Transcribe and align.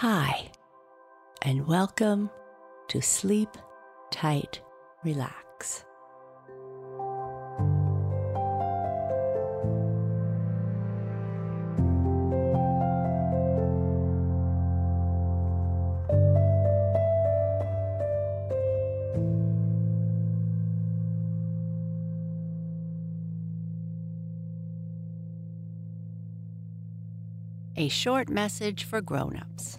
Hi, 0.00 0.50
and 1.40 1.66
welcome 1.66 2.28
to 2.88 3.00
Sleep 3.00 3.48
Tight 4.10 4.60
Relax. 5.02 5.86
A 27.78 27.88
short 27.88 28.28
message 28.28 28.84
for 28.84 29.00
grown-ups. 29.00 29.78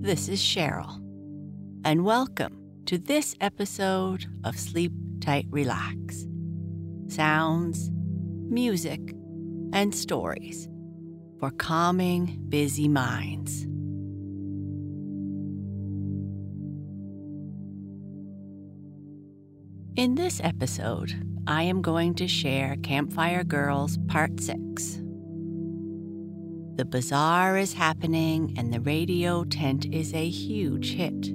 This 0.00 0.28
is 0.28 0.40
Sheryl, 0.40 0.94
and 1.84 2.04
welcome 2.04 2.56
to 2.86 2.98
this 2.98 3.34
episode 3.40 4.26
of 4.44 4.56
Sleep 4.56 4.92
Tight 5.20 5.46
Relax 5.50 6.24
sounds, 7.08 7.90
music, 8.48 9.00
and 9.72 9.92
stories 9.92 10.68
for 11.40 11.50
calming 11.50 12.38
busy 12.48 12.86
minds. 12.86 13.64
In 19.96 20.14
this 20.14 20.40
episode, 20.44 21.12
I 21.48 21.64
am 21.64 21.82
going 21.82 22.14
to 22.14 22.28
share 22.28 22.76
Campfire 22.84 23.42
Girls 23.42 23.98
Part 24.06 24.38
6. 24.38 25.07
The 26.78 26.84
bazaar 26.84 27.58
is 27.58 27.72
happening 27.72 28.54
and 28.56 28.72
the 28.72 28.80
radio 28.80 29.42
tent 29.42 29.86
is 29.86 30.14
a 30.14 30.28
huge 30.28 30.92
hit. 30.92 31.34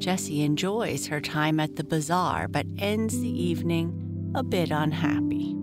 Jessie 0.00 0.42
enjoys 0.42 1.06
her 1.06 1.20
time 1.20 1.60
at 1.60 1.76
the 1.76 1.84
bazaar 1.84 2.48
but 2.48 2.66
ends 2.78 3.16
the 3.20 3.30
evening 3.30 4.32
a 4.34 4.42
bit 4.42 4.72
unhappy. 4.72 5.54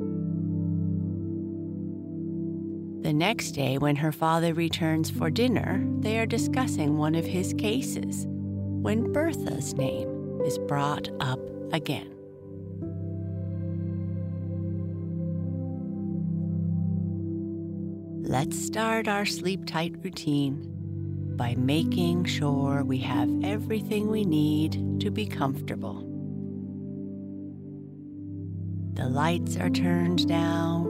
The 3.03 3.11
next 3.11 3.51
day, 3.51 3.77
when 3.77 3.97
her 3.97 4.13
father 4.13 4.53
returns 4.53 5.09
for 5.09 5.29
dinner, 5.29 5.85
they 5.99 6.17
are 6.17 6.25
discussing 6.25 6.97
one 6.97 7.13
of 7.13 7.25
his 7.25 7.53
cases 7.55 8.25
when 8.29 9.11
Bertha's 9.11 9.73
name 9.73 10.39
is 10.45 10.57
brought 10.59 11.09
up 11.19 11.41
again. 11.73 12.18
Let's 18.29 18.63
start 18.63 19.07
our 19.07 19.25
sleep 19.25 19.65
tight 19.65 19.95
routine 20.03 21.33
by 21.35 21.55
making 21.55 22.25
sure 22.25 22.83
we 22.83 22.99
have 22.99 23.27
everything 23.43 24.07
we 24.07 24.23
need 24.23 24.99
to 25.01 25.09
be 25.09 25.25
comfortable. 25.25 26.01
The 28.93 29.09
lights 29.09 29.57
are 29.57 29.71
turned 29.71 30.27
down. 30.27 30.83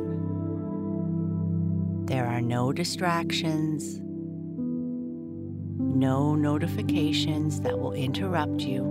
There 2.08 2.26
are 2.26 2.42
no 2.42 2.74
distractions, 2.74 4.02
no 5.80 6.36
notifications 6.36 7.62
that 7.62 7.80
will 7.80 7.94
interrupt 7.94 8.60
you. 8.60 8.84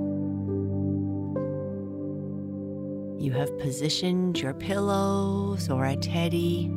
You 3.20 3.32
have 3.32 3.58
positioned 3.58 4.40
your 4.40 4.54
pillows 4.54 5.68
or 5.68 5.84
a 5.84 5.96
teddy 5.96 6.72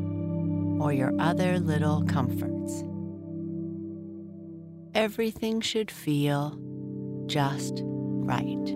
or 0.81 0.91
your 0.91 1.13
other 1.19 1.59
little 1.59 2.03
comforts. 2.05 2.83
Everything 4.95 5.61
should 5.61 5.91
feel 5.91 6.57
just 7.27 7.81
right. 7.83 8.75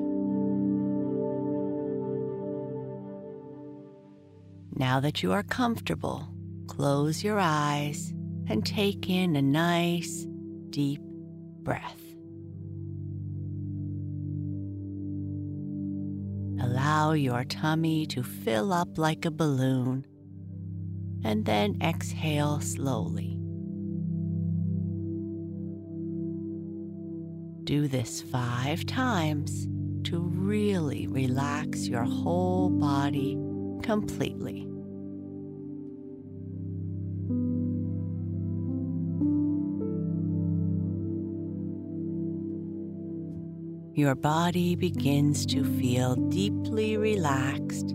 Now 4.77 4.99
that 4.99 5.23
you 5.23 5.31
are 5.31 5.43
comfortable, 5.43 6.29
close 6.67 7.23
your 7.23 7.39
eyes 7.39 8.13
and 8.47 8.63
take 8.63 9.09
in 9.09 9.35
a 9.35 9.41
nice, 9.41 10.27
deep 10.69 11.01
breath. 11.63 12.01
Allow 16.61 17.13
your 17.13 17.43
tummy 17.45 18.05
to 18.07 18.21
fill 18.21 18.71
up 18.71 18.97
like 18.97 19.25
a 19.25 19.31
balloon 19.31 20.05
and 21.25 21.43
then 21.43 21.75
exhale 21.81 22.59
slowly. 22.59 23.35
Do 27.63 27.87
this 27.87 28.21
five 28.21 28.85
times 28.85 29.67
to 30.03 30.19
really 30.19 31.07
relax 31.07 31.87
your 31.87 32.03
whole 32.03 32.69
body 32.69 33.39
completely. 33.81 34.67
Your 43.95 44.13
body 44.13 44.75
begins 44.75 45.47
to 45.47 45.63
feel 45.79 46.15
deeply 46.29 46.97
relaxed 46.97 47.91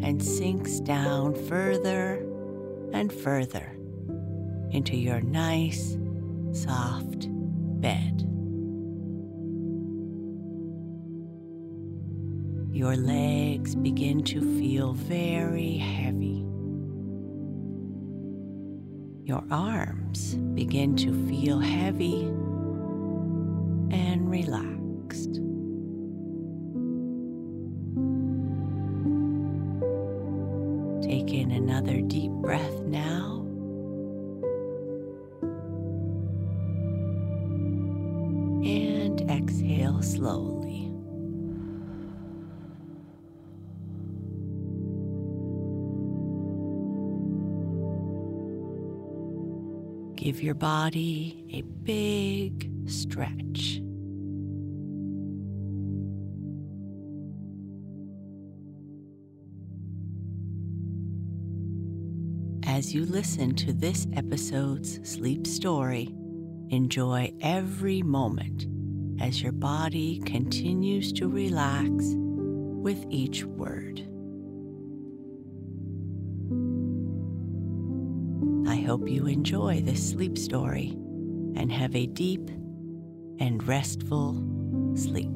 and 0.00 0.22
sinks 0.22 0.80
down 0.80 1.34
further 1.34 2.26
and 2.92 3.12
further 3.12 3.76
into 4.70 4.96
your 4.96 5.20
nice, 5.20 5.96
soft 6.52 7.28
bed. 7.80 8.28
Your 12.72 12.96
legs 12.96 13.74
begin 13.74 14.24
to 14.24 14.40
feel 14.58 14.94
very 14.94 15.76
heavy. 15.76 16.46
Your 19.24 19.44
arms 19.50 20.34
begin 20.54 20.96
to 20.96 21.12
feel 21.28 21.60
heavy 21.60 22.22
and 23.94 24.30
relaxed. 24.30 24.71
Give 50.42 50.46
your 50.48 50.54
body 50.56 51.44
a 51.52 51.62
big 51.62 52.68
stretch. 52.90 53.80
As 62.66 62.92
you 62.92 63.06
listen 63.06 63.54
to 63.54 63.72
this 63.72 64.08
episode's 64.16 64.98
sleep 65.08 65.46
story, 65.46 66.12
enjoy 66.70 67.32
every 67.40 68.02
moment 68.02 68.66
as 69.20 69.40
your 69.40 69.52
body 69.52 70.18
continues 70.26 71.12
to 71.12 71.28
relax 71.28 71.92
with 72.16 73.06
each 73.10 73.44
word. 73.44 74.08
Hope 78.82 79.08
you 79.08 79.26
enjoy 79.26 79.80
this 79.80 80.10
sleep 80.10 80.36
story 80.36 80.90
and 81.56 81.70
have 81.72 81.94
a 81.94 82.06
deep 82.06 82.50
and 83.38 83.66
restful 83.66 84.34
sleep. 84.94 85.30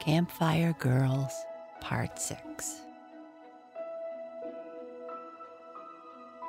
Campfire 0.00 0.74
Girls, 0.80 1.32
Part 1.80 2.18
6. 2.18 2.89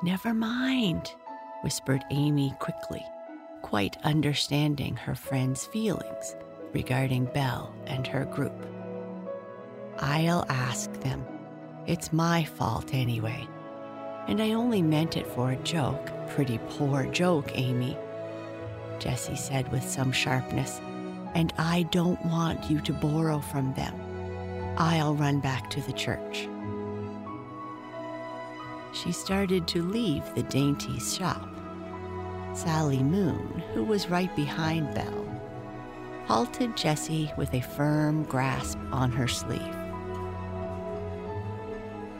Never 0.04 0.34
mind, 0.34 1.14
whispered 1.62 2.04
Amy 2.10 2.54
quickly, 2.60 3.06
quite 3.62 3.98
understanding 4.04 4.96
her 4.96 5.16
friend's 5.16 5.66
feelings 5.66 6.36
regarding 6.74 7.26
Belle 7.26 7.74
and 7.86 8.08
her 8.08 8.26
group. 8.26 8.66
I'll 10.00 10.46
ask 10.50 10.92
them. 11.02 11.26
It's 11.86 12.12
my 12.12 12.44
fault 12.44 12.94
anyway. 12.94 13.48
And 14.28 14.42
I 14.42 14.54
only 14.54 14.82
meant 14.82 15.18
it 15.18 15.28
for 15.28 15.52
a 15.52 15.64
joke. 15.64 16.10
Pretty 16.30 16.60
poor 16.70 17.06
joke, 17.06 17.52
Amy, 17.54 17.98
Jessie 19.00 19.36
said 19.36 19.72
with 19.72 19.84
some 19.84 20.12
sharpness 20.12 20.80
and 21.34 21.54
I 21.58 21.84
don't 21.84 22.24
want 22.26 22.70
you 22.70 22.82
to 22.82 22.94
borrow 22.94 23.40
from 23.40 23.74
them. 23.74 23.94
I'll 24.78 25.16
run 25.16 25.40
back 25.40 25.70
to 25.72 25.82
the 25.82 25.94
church. 25.94 26.48
She 28.94 29.12
started 29.12 29.68
to 29.70 29.84
leave 29.84 30.24
the 30.36 30.44
dainties 30.44 31.16
shop. 31.16 31.48
Sally 32.54 33.02
Moon, 33.02 33.64
who 33.74 33.84
was 33.84 34.10
right 34.10 34.34
behind 34.36 34.94
Belle, 34.94 35.42
halted 36.26 36.76
Jessie 36.76 37.32
with 37.38 37.54
a 37.54 37.62
firm 37.62 38.24
grasp 38.24 38.78
on 38.92 39.12
her 39.12 39.28
sleeve. 39.28 39.76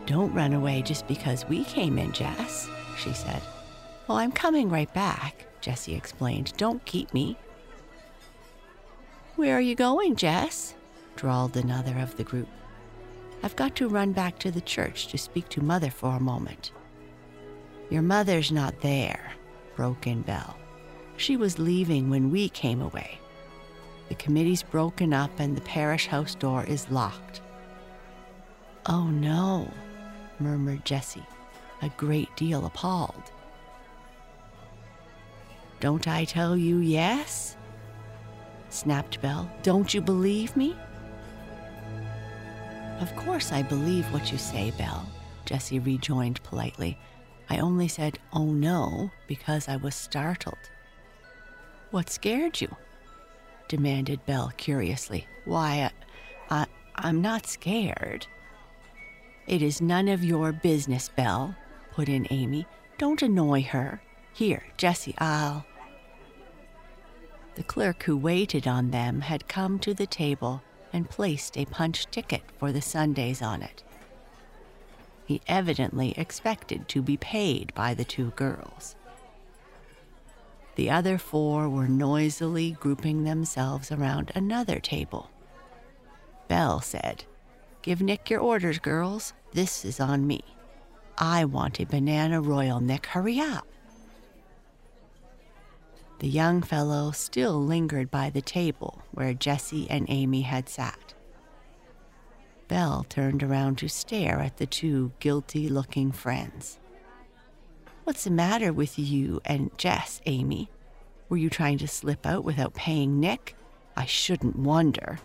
Don't 0.06 0.34
run 0.34 0.54
away 0.54 0.82
just 0.82 1.08
because 1.08 1.48
we 1.48 1.64
came 1.66 1.98
in, 1.98 2.12
Jess, 2.12 2.70
she 2.98 3.14
said. 3.14 3.42
Well, 4.08 4.18
I'm 4.18 4.32
coming 4.32 4.70
right 4.70 4.92
back, 4.94 5.46
Jessie 5.62 5.96
explained. 5.96 6.54
Don't 6.58 6.84
keep 6.86 7.14
me. 7.14 7.38
Where 9.36 9.56
are 9.56 9.62
you 9.62 9.76
going, 9.76 10.16
Jess? 10.16 10.76
drawled 11.16 11.56
another 11.56 11.98
of 12.00 12.18
the 12.18 12.24
group. 12.24 12.48
I've 13.44 13.56
got 13.56 13.76
to 13.78 13.90
run 13.90 14.12
back 14.12 14.38
to 14.40 14.52
the 14.52 14.62
church 14.62 15.08
to 15.08 15.18
speak 15.18 15.50
to 15.50 15.64
Mother 15.64 15.90
for 15.90 16.16
a 16.16 16.20
moment. 16.20 16.72
Your 17.90 18.04
mother's 18.04 18.52
not 18.52 18.82
there, 18.82 19.34
broke 19.76 20.06
in 20.08 20.22
Belle. 20.22 20.56
She 21.18 21.38
was 21.38 21.60
leaving 21.60 22.10
when 22.10 22.30
we 22.30 22.50
came 22.50 22.82
away. 22.82 23.20
The 24.10 24.16
committee's 24.16 24.64
broken 24.64 25.14
up 25.14 25.32
and 25.40 25.56
the 25.56 25.62
parish 25.62 26.08
house 26.08 26.36
door 26.36 26.64
is 26.66 26.90
locked. 26.92 27.42
Oh 28.88 29.08
no, 29.08 29.72
murmured 30.40 30.86
Jessie, 30.86 31.26
a 31.82 31.90
great 31.90 32.36
deal 32.36 32.66
appalled. 32.66 33.32
Don't 35.80 36.08
I 36.08 36.26
tell 36.26 36.56
you 36.56 36.78
yes? 36.78 37.58
snapped 38.70 39.22
Belle. 39.22 39.52
Don't 39.64 39.94
you 39.94 40.02
believe 40.02 40.56
me? 40.56 40.76
Of 43.02 43.16
course 43.16 43.52
I 43.52 43.64
believe 43.64 44.06
what 44.14 44.32
you 44.32 44.38
say, 44.38 44.72
Belle, 44.78 45.10
Jessie 45.46 45.80
rejoined 45.80 46.42
politely. 46.44 47.00
I 47.50 47.58
only 47.58 47.88
said, 47.88 48.20
oh 48.32 48.46
no, 48.46 49.10
because 49.28 49.68
I 49.68 49.78
was 49.78 49.96
startled. 49.96 50.70
What 51.90 52.12
scared 52.12 52.62
you? 52.62 52.76
demanded 53.68 54.24
Belle 54.28 54.54
curiously. 54.56 55.28
Why, 55.46 55.90
I, 56.52 56.68
I, 56.96 57.10
am 57.10 57.22
not 57.22 57.48
scared. 57.48 58.28
It 59.48 59.64
is 59.64 59.82
none 59.82 60.08
of 60.08 60.24
your 60.24 60.52
business, 60.52 61.10
Belle, 61.10 61.56
put 61.94 62.08
in 62.08 62.28
Amy. 62.30 62.68
Don't 63.00 63.24
annoy 63.24 63.64
her. 63.64 64.00
Here, 64.32 64.64
Jessie, 64.78 65.16
I'll. 65.18 65.66
The 67.56 67.64
clerk 67.64 68.04
who 68.04 68.16
waited 68.16 68.68
on 68.68 68.92
them 68.92 69.22
had 69.22 69.48
come 69.48 69.80
to 69.80 69.96
the 69.96 70.06
table 70.06 70.62
and 70.94 71.10
placed 71.10 71.58
a 71.58 71.66
punch 71.66 72.06
ticket 72.12 72.44
for 72.58 72.72
the 72.72 72.82
sundaes 72.82 73.42
on 73.42 73.62
it. 73.62 73.84
He 75.26 75.42
evidently 75.48 76.14
expected 76.18 76.88
to 76.90 77.02
be 77.02 77.18
paid 77.18 77.74
by 77.74 77.94
the 77.94 78.04
two 78.04 78.32
girls. 78.32 78.96
The 80.76 80.90
other 80.90 81.18
four 81.18 81.70
were 81.70 81.88
noisily 81.88 82.72
grouping 82.72 83.24
themselves 83.24 83.92
around 83.92 84.32
another 84.36 84.80
table. 84.80 85.30
Belle 86.48 86.82
said, 86.82 87.26
Give 87.82 88.02
Nick 88.02 88.30
your 88.30 88.42
orders, 88.42 88.80
girls. 88.80 89.34
This 89.54 89.86
is 89.86 90.00
on 90.00 90.28
me. 90.28 90.44
I 91.18 91.46
want 91.46 91.80
a 91.80 91.86
banana 91.86 92.42
royal, 92.42 92.80
Nick. 92.80 93.08
Hurry 93.08 93.40
up. 93.40 93.68
The 96.22 96.28
young 96.28 96.62
fellow 96.62 97.10
still 97.10 97.66
lingered 97.66 98.12
by 98.12 98.30
the 98.30 98.44
table 98.44 99.02
where 99.10 99.34
Jessie 99.34 99.90
and 99.90 100.06
Amy 100.08 100.42
had 100.42 100.70
sat. 100.70 101.16
Belle 102.68 103.08
turned 103.10 103.42
around 103.42 103.80
to 103.80 103.90
stare 103.90 104.38
at 104.40 104.58
the 104.58 104.68
two 104.68 105.14
guilty 105.20 105.68
looking 105.68 106.12
friends. 106.12 106.78
What's 108.04 108.26
the 108.26 108.30
matter 108.30 108.72
with 108.72 109.00
you 109.00 109.42
and 109.46 109.76
Jess, 109.80 110.22
Amy? 110.28 110.70
Were 111.28 111.38
you 111.38 111.50
trying 111.50 111.80
to 111.80 111.88
slip 111.88 112.24
out 112.24 112.44
without 112.44 112.76
paying 112.76 113.20
Nick? 113.20 113.56
I 113.98 114.06
shouldn't 114.06 114.58
wonder. 114.58 115.18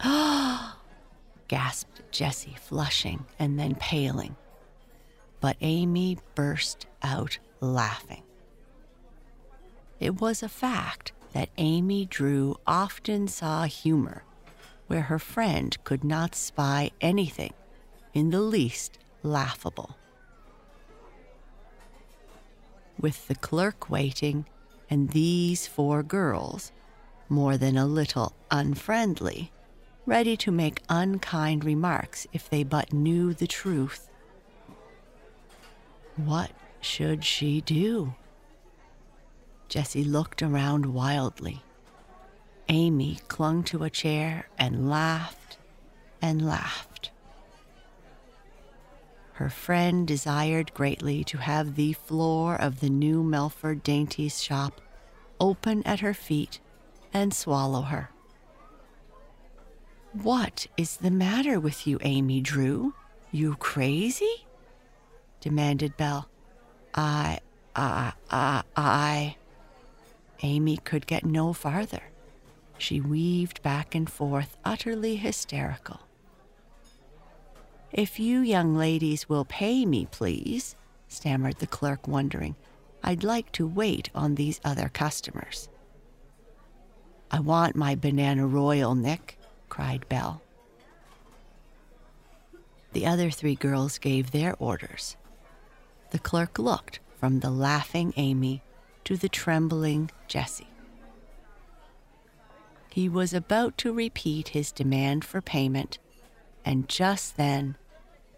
Ah! 0.00 0.78
gasped 1.48 2.00
Jessie, 2.10 2.56
flushing 2.58 3.26
and 3.38 3.58
then 3.58 3.74
paling. 3.74 4.36
But 5.42 5.58
Amy 5.60 6.16
burst 6.34 6.86
out 7.02 7.38
laughing. 7.60 8.23
It 10.00 10.20
was 10.20 10.42
a 10.42 10.48
fact 10.48 11.12
that 11.32 11.50
Amy 11.56 12.06
Drew 12.06 12.56
often 12.66 13.28
saw 13.28 13.64
humor 13.64 14.24
where 14.86 15.02
her 15.02 15.18
friend 15.18 15.76
could 15.84 16.04
not 16.04 16.34
spy 16.34 16.90
anything 17.00 17.52
in 18.12 18.30
the 18.30 18.40
least 18.40 18.98
laughable. 19.22 19.96
With 23.00 23.26
the 23.28 23.34
clerk 23.34 23.90
waiting 23.90 24.46
and 24.90 25.10
these 25.10 25.66
four 25.66 26.02
girls, 26.02 26.70
more 27.28 27.56
than 27.56 27.76
a 27.76 27.86
little 27.86 28.34
unfriendly, 28.50 29.50
ready 30.06 30.36
to 30.36 30.52
make 30.52 30.82
unkind 30.88 31.64
remarks 31.64 32.26
if 32.32 32.48
they 32.48 32.62
but 32.62 32.92
knew 32.92 33.32
the 33.32 33.46
truth. 33.46 34.08
What 36.16 36.50
should 36.80 37.24
she 37.24 37.60
do? 37.62 38.14
Jessie 39.68 40.04
looked 40.04 40.42
around 40.42 40.86
wildly. 40.86 41.62
Amy 42.68 43.18
clung 43.28 43.62
to 43.64 43.84
a 43.84 43.90
chair 43.90 44.48
and 44.58 44.88
laughed 44.88 45.58
and 46.22 46.46
laughed. 46.46 47.10
Her 49.34 49.50
friend 49.50 50.06
desired 50.06 50.72
greatly 50.74 51.24
to 51.24 51.38
have 51.38 51.74
the 51.74 51.92
floor 51.92 52.54
of 52.54 52.80
the 52.80 52.88
new 52.88 53.22
Melford 53.22 53.82
Dainties 53.82 54.42
shop 54.42 54.80
open 55.40 55.82
at 55.82 56.00
her 56.00 56.14
feet 56.14 56.60
and 57.12 57.34
swallow 57.34 57.82
her. 57.82 58.10
What 60.12 60.68
is 60.76 60.98
the 60.98 61.10
matter 61.10 61.58
with 61.58 61.86
you, 61.86 61.98
Amy 62.02 62.40
Drew? 62.40 62.94
You 63.32 63.56
crazy? 63.56 64.46
demanded 65.40 65.96
Belle. 65.96 66.28
I, 66.94 67.40
I, 67.74 68.12
I, 68.30 68.62
I. 68.76 69.36
Amy 70.44 70.76
could 70.76 71.06
get 71.06 71.24
no 71.24 71.54
farther. 71.54 72.02
She 72.76 73.00
weaved 73.00 73.62
back 73.62 73.94
and 73.94 74.08
forth, 74.10 74.58
utterly 74.62 75.16
hysterical. 75.16 76.00
If 77.90 78.20
you 78.20 78.40
young 78.40 78.76
ladies 78.76 79.26
will 79.26 79.46
pay 79.46 79.86
me, 79.86 80.06
please, 80.10 80.76
stammered 81.08 81.58
the 81.58 81.66
clerk, 81.66 82.06
wondering. 82.06 82.56
I'd 83.02 83.24
like 83.24 83.52
to 83.52 83.66
wait 83.66 84.10
on 84.14 84.34
these 84.34 84.60
other 84.64 84.90
customers. 84.90 85.68
I 87.30 87.40
want 87.40 87.74
my 87.74 87.94
banana 87.94 88.46
royal, 88.46 88.94
Nick, 88.94 89.38
cried 89.70 90.06
Belle. 90.10 90.42
The 92.92 93.06
other 93.06 93.30
three 93.30 93.54
girls 93.54 93.98
gave 93.98 94.30
their 94.30 94.54
orders. 94.58 95.16
The 96.10 96.18
clerk 96.18 96.58
looked 96.58 97.00
from 97.18 97.40
the 97.40 97.50
laughing 97.50 98.12
Amy 98.16 98.62
to 99.04 99.16
the 99.16 99.28
trembling 99.28 100.10
Jessie. 100.28 100.68
He 102.90 103.08
was 103.08 103.34
about 103.34 103.76
to 103.78 103.92
repeat 103.92 104.48
his 104.48 104.70
demand 104.70 105.24
for 105.24 105.40
payment, 105.40 105.98
and 106.64 106.88
just 106.88 107.36
then, 107.36 107.76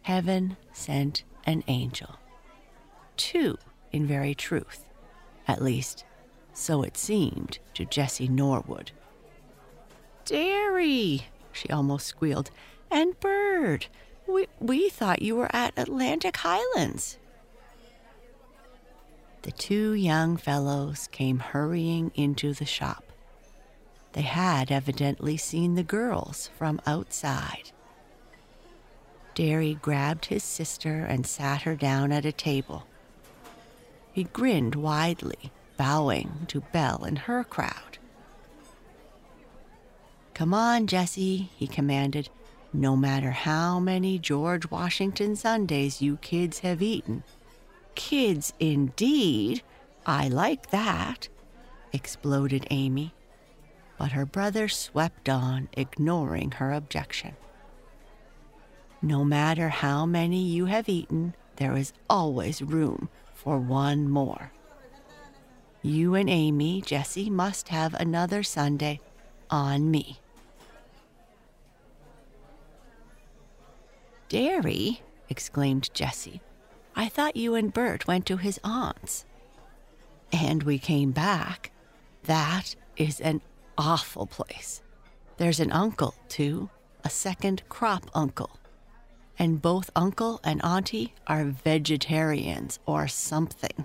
heaven 0.02 0.56
sent 0.72 1.24
an 1.44 1.62
angel. 1.68 2.16
Two, 3.16 3.58
in 3.92 4.06
very 4.06 4.34
truth. 4.34 4.86
At 5.46 5.62
least, 5.62 6.04
so 6.52 6.82
it 6.82 6.96
seemed 6.96 7.58
to 7.74 7.84
Jessie 7.84 8.28
Norwood. 8.28 8.92
Darry, 10.24 11.26
she 11.52 11.68
almost 11.68 12.06
squealed, 12.06 12.50
and 12.90 13.18
Bird, 13.20 13.86
we, 14.26 14.46
we 14.58 14.88
thought 14.88 15.22
you 15.22 15.36
were 15.36 15.54
at 15.54 15.74
Atlantic 15.76 16.38
Highlands. 16.38 17.18
The 19.46 19.52
two 19.52 19.92
young 19.92 20.36
fellows 20.36 21.08
came 21.12 21.38
hurrying 21.38 22.10
into 22.16 22.52
the 22.52 22.64
shop. 22.64 23.04
They 24.12 24.22
had 24.22 24.72
evidently 24.72 25.36
seen 25.36 25.76
the 25.76 25.84
girls 25.84 26.50
from 26.58 26.80
outside. 26.84 27.70
Darry 29.36 29.74
grabbed 29.74 30.24
his 30.26 30.42
sister 30.42 31.04
and 31.04 31.24
sat 31.24 31.62
her 31.62 31.76
down 31.76 32.10
at 32.10 32.24
a 32.24 32.32
table. 32.32 32.88
He 34.12 34.24
grinned 34.24 34.74
widely, 34.74 35.52
bowing 35.76 36.46
to 36.48 36.62
Belle 36.72 37.04
and 37.04 37.18
her 37.18 37.44
crowd. 37.44 37.98
Come 40.34 40.54
on, 40.54 40.88
Jessie, 40.88 41.50
he 41.54 41.68
commanded. 41.68 42.30
No 42.72 42.96
matter 42.96 43.30
how 43.30 43.78
many 43.78 44.18
George 44.18 44.72
Washington 44.72 45.36
sundaes 45.36 46.02
you 46.02 46.16
kids 46.16 46.58
have 46.58 46.82
eaten. 46.82 47.22
Kids, 47.96 48.52
indeed! 48.60 49.62
I 50.06 50.28
like 50.28 50.70
that, 50.70 51.28
exploded 51.92 52.66
Amy. 52.70 53.12
But 53.98 54.12
her 54.12 54.24
brother 54.26 54.68
swept 54.68 55.28
on, 55.28 55.68
ignoring 55.72 56.52
her 56.52 56.72
objection. 56.72 57.34
No 59.02 59.24
matter 59.24 59.70
how 59.70 60.06
many 60.06 60.42
you 60.42 60.66
have 60.66 60.88
eaten, 60.88 61.34
there 61.56 61.76
is 61.76 61.92
always 62.08 62.62
room 62.62 63.08
for 63.34 63.58
one 63.58 64.08
more. 64.08 64.52
You 65.82 66.14
and 66.14 66.28
Amy, 66.28 66.82
Jessie, 66.82 67.30
must 67.30 67.68
have 67.68 67.94
another 67.94 68.42
sundae 68.42 69.00
on 69.50 69.90
me. 69.90 70.18
Darry, 74.28 75.00
exclaimed 75.28 75.92
Jessie. 75.94 76.40
I 76.96 77.08
thought 77.08 77.36
you 77.36 77.54
and 77.54 77.72
Bert 77.72 78.06
went 78.06 78.24
to 78.26 78.38
his 78.38 78.58
aunt's. 78.64 79.26
And 80.32 80.62
we 80.62 80.78
came 80.78 81.12
back. 81.12 81.70
That 82.24 82.74
is 82.96 83.20
an 83.20 83.42
awful 83.76 84.26
place. 84.26 84.82
There's 85.36 85.60
an 85.60 85.70
uncle, 85.70 86.14
too, 86.28 86.70
a 87.04 87.10
second 87.10 87.62
crop 87.68 88.10
uncle. 88.14 88.58
And 89.38 89.60
both 89.60 89.90
uncle 89.94 90.40
and 90.42 90.64
auntie 90.64 91.12
are 91.26 91.44
vegetarians 91.44 92.78
or 92.86 93.06
something. 93.06 93.84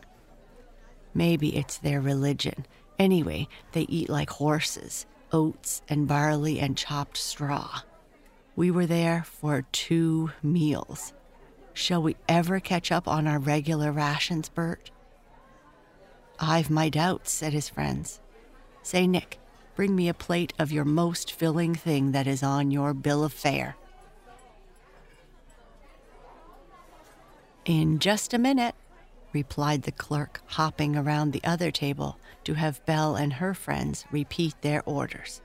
Maybe 1.14 1.58
it's 1.58 1.78
their 1.78 2.00
religion. 2.00 2.66
Anyway, 2.98 3.50
they 3.74 3.82
eat 3.82 4.10
like 4.10 4.30
horses 4.30 5.06
oats 5.34 5.82
and 5.88 6.08
barley 6.08 6.60
and 6.60 6.78
chopped 6.78 7.18
straw. 7.18 7.82
We 8.56 8.70
were 8.72 8.86
there 8.86 9.24
for 9.24 9.66
two 9.72 10.32
meals. 10.44 11.14
Shall 11.74 12.02
we 12.02 12.16
ever 12.28 12.60
catch 12.60 12.92
up 12.92 13.08
on 13.08 13.28
our 13.28 13.40
regular 13.40 13.92
rations, 13.92 14.50
Bert? 14.50 14.92
I've 16.40 16.70
my 16.70 16.90
doubts, 16.90 17.32
said 17.32 17.54
his 17.54 17.70
friends. 17.70 18.20
Say, 18.84 19.08
Nick, 19.08 19.40
bring 19.76 19.96
me 19.96 20.10
a 20.10 20.14
plate 20.14 20.54
of 20.58 20.72
your 20.72 20.86
most 20.86 21.32
filling 21.32 21.76
thing 21.76 22.12
that 22.12 22.28
is 22.28 22.44
on 22.44 22.72
your 22.72 22.94
bill 22.94 23.24
of 23.24 23.32
fare. 23.32 23.76
In 27.64 28.00
just 28.00 28.34
a 28.34 28.40
minute, 28.40 28.76
replied 29.34 29.84
the 29.84 29.92
clerk, 29.92 30.42
hopping 30.48 30.96
around 30.96 31.32
the 31.32 31.44
other 31.44 31.72
table 31.72 32.18
to 32.44 32.56
have 32.56 32.86
Belle 32.86 33.16
and 33.16 33.34
her 33.34 33.54
friends 33.54 34.06
repeat 34.12 34.56
their 34.62 34.82
orders. 34.86 35.42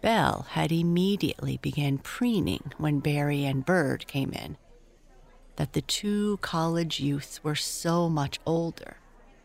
Belle 0.00 0.46
had 0.50 0.70
immediately 0.70 1.58
begun 1.58 1.98
preening 1.98 2.72
when 2.78 3.00
Barry 3.00 3.44
and 3.44 3.64
Bird 3.64 4.06
came 4.06 4.32
in. 4.32 4.56
That 5.56 5.72
the 5.72 5.82
two 5.82 6.38
college 6.38 7.00
youths 7.00 7.42
were 7.42 7.56
so 7.56 8.08
much 8.08 8.38
older, 8.46 8.98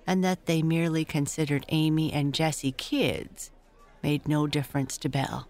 and 0.05 0.24
that 0.24 0.45
they 0.45 0.62
merely 0.62 1.05
considered 1.05 1.65
Amy 1.69 2.13
and 2.13 2.33
Jessie 2.33 2.74
kids, 2.74 3.50
made 4.03 4.27
no 4.27 4.45
difference 4.45 4.98
to 5.00 5.10
Belle. 5.10 5.48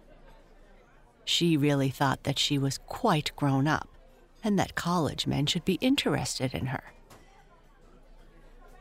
She 1.25 1.57
really 1.57 1.89
thought 1.89 2.23
that 2.23 2.39
she 2.39 2.57
was 2.57 2.77
quite 2.77 3.35
grown 3.35 3.67
up, 3.67 3.89
and 4.43 4.57
that 4.57 4.75
college 4.75 5.27
men 5.27 5.45
should 5.47 5.65
be 5.65 5.75
interested 5.75 6.53
in 6.53 6.67
her. 6.67 6.93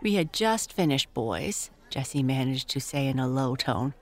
We 0.00 0.14
had 0.14 0.33
just 0.33 0.73
finished, 0.73 1.12
boys, 1.14 1.71
Jessie 1.91 2.23
managed 2.23 2.69
to 2.71 2.81
say 2.81 3.07
in 3.07 3.19
a 3.19 3.29
low 3.29 3.57
tone 3.57 3.95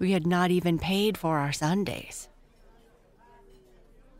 we 0.00 0.12
had 0.12 0.26
not 0.26 0.50
even 0.50 0.78
paid 0.78 1.16
for 1.16 1.38
our 1.38 1.52
sundaes. 1.52 2.28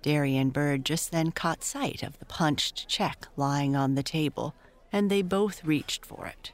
Darry 0.02 0.37
and 0.37 0.52
Bird 0.52 0.84
just 0.84 1.10
then 1.10 1.32
caught 1.32 1.64
sight 1.64 2.02
of 2.02 2.18
the 2.18 2.26
punched 2.26 2.87
check 2.87 3.26
lying 3.37 3.75
on 3.75 3.94
the 3.94 4.02
table, 4.02 4.54
and 4.92 5.10
they 5.10 5.22
both 5.22 5.64
reached 5.64 6.06
for 6.06 6.26
it. 6.26 6.52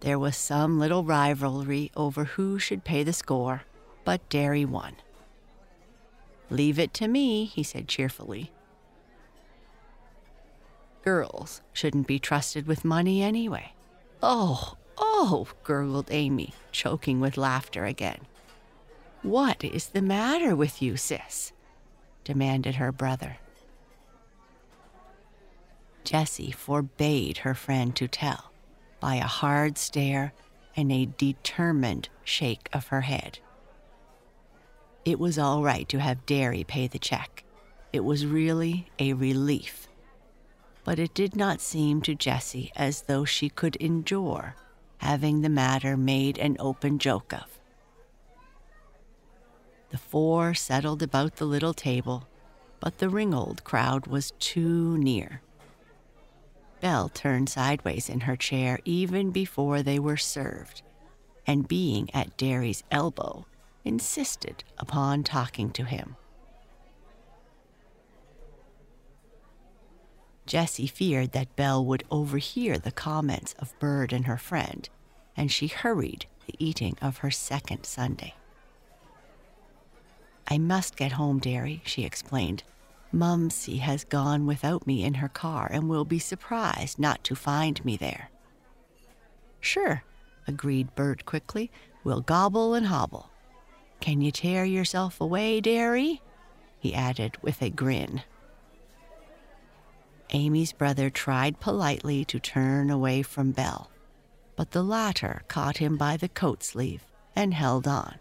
There 0.00 0.18
was 0.18 0.36
some 0.36 0.78
little 0.78 1.04
rivalry 1.04 1.90
over 1.96 2.24
who 2.24 2.58
should 2.58 2.84
pay 2.84 3.02
the 3.02 3.12
score, 3.12 3.62
but 4.04 4.28
Darry 4.28 4.64
won. 4.64 4.96
Leave 6.50 6.78
it 6.78 6.94
to 6.94 7.08
me, 7.08 7.44
he 7.44 7.62
said 7.62 7.88
cheerfully. 7.88 8.52
Girls 11.02 11.62
shouldn't 11.72 12.06
be 12.06 12.18
trusted 12.18 12.66
with 12.66 12.84
money 12.84 13.22
anyway. 13.22 13.72
Oh, 14.22 14.77
Oh, 15.00 15.48
gurgled 15.62 16.08
Amy, 16.10 16.54
choking 16.72 17.20
with 17.20 17.36
laughter 17.36 17.84
again. 17.84 18.20
What 19.22 19.62
is 19.64 19.88
the 19.88 20.02
matter 20.02 20.56
with 20.56 20.80
you, 20.82 20.96
sis? 20.96 21.52
demanded 22.24 22.76
her 22.76 22.92
brother. 22.92 23.38
Jessie 26.04 26.50
forbade 26.50 27.38
her 27.38 27.54
friend 27.54 27.94
to 27.96 28.08
tell 28.08 28.52
by 29.00 29.16
a 29.16 29.24
hard 29.24 29.78
stare 29.78 30.32
and 30.76 30.90
a 30.90 31.06
determined 31.06 32.08
shake 32.24 32.68
of 32.72 32.88
her 32.88 33.02
head. 33.02 33.38
It 35.04 35.18
was 35.18 35.38
all 35.38 35.62
right 35.62 35.88
to 35.88 36.00
have 36.00 36.26
Darry 36.26 36.64
pay 36.64 36.86
the 36.86 36.98
check. 36.98 37.44
It 37.92 38.04
was 38.04 38.26
really 38.26 38.90
a 38.98 39.14
relief. 39.14 39.88
But 40.84 40.98
it 40.98 41.14
did 41.14 41.34
not 41.34 41.60
seem 41.60 42.02
to 42.02 42.14
Jessie 42.14 42.72
as 42.76 43.02
though 43.02 43.24
she 43.24 43.48
could 43.48 43.76
endure 43.76 44.54
having 44.98 45.40
the 45.40 45.48
matter 45.48 45.96
made 45.96 46.38
an 46.38 46.56
open 46.58 46.98
joke 46.98 47.32
of. 47.32 47.58
The 49.90 49.98
four 49.98 50.54
settled 50.54 51.02
about 51.02 51.36
the 51.36 51.46
little 51.46 51.74
table, 51.74 52.28
but 52.80 52.98
the 52.98 53.08
Ringold 53.08 53.64
crowd 53.64 54.06
was 54.06 54.32
too 54.38 54.98
near. 54.98 55.40
Belle 56.80 57.08
turned 57.08 57.48
sideways 57.48 58.08
in 58.08 58.20
her 58.20 58.36
chair 58.36 58.78
even 58.84 59.30
before 59.30 59.82
they 59.82 59.98
were 59.98 60.16
served, 60.16 60.82
and 61.46 61.66
being 61.66 62.12
at 62.14 62.36
Darry's 62.36 62.84
elbow, 62.90 63.46
insisted 63.84 64.62
upon 64.76 65.24
talking 65.24 65.70
to 65.70 65.84
him. 65.84 66.16
Jessie 70.48 70.86
feared 70.86 71.32
that 71.32 71.54
Belle 71.56 71.84
would 71.84 72.04
overhear 72.10 72.78
the 72.78 72.90
comments 72.90 73.54
of 73.58 73.78
Bird 73.78 74.14
and 74.14 74.26
her 74.26 74.38
friend, 74.38 74.88
and 75.36 75.52
she 75.52 75.66
hurried 75.66 76.24
the 76.46 76.54
eating 76.58 76.96
of 77.02 77.18
her 77.18 77.30
second 77.30 77.84
sundae. 77.84 78.32
I 80.50 80.56
must 80.56 80.96
get 80.96 81.12
home, 81.12 81.38
Darry, 81.38 81.82
she 81.84 82.04
explained. 82.04 82.62
Mumsy 83.12 83.76
has 83.78 84.04
gone 84.04 84.46
without 84.46 84.86
me 84.86 85.04
in 85.04 85.14
her 85.14 85.28
car 85.28 85.68
and 85.70 85.86
will 85.86 86.06
be 86.06 86.18
surprised 86.18 86.98
not 86.98 87.22
to 87.24 87.36
find 87.36 87.84
me 87.84 87.98
there. 87.98 88.30
Sure, 89.60 90.02
agreed 90.46 90.94
Bert 90.94 91.26
quickly. 91.26 91.70
We'll 92.04 92.22
gobble 92.22 92.72
and 92.72 92.86
hobble. 92.86 93.28
Can 94.00 94.22
you 94.22 94.32
tear 94.32 94.64
yourself 94.64 95.20
away, 95.20 95.60
Darry? 95.60 96.22
he 96.78 96.94
added 96.94 97.36
with 97.42 97.60
a 97.60 97.68
grin. 97.68 98.22
Amy's 100.30 100.72
brother 100.72 101.10
tried 101.10 101.60
politely 101.60 102.24
to 102.26 102.38
turn 102.38 102.90
away 102.90 103.22
from 103.22 103.52
Belle, 103.52 103.90
but 104.56 104.72
the 104.72 104.82
latter 104.82 105.42
caught 105.48 105.78
him 105.78 105.96
by 105.96 106.16
the 106.16 106.28
coat 106.28 106.62
sleeve 106.62 107.04
and 107.34 107.54
held 107.54 107.88
on. 107.88 108.16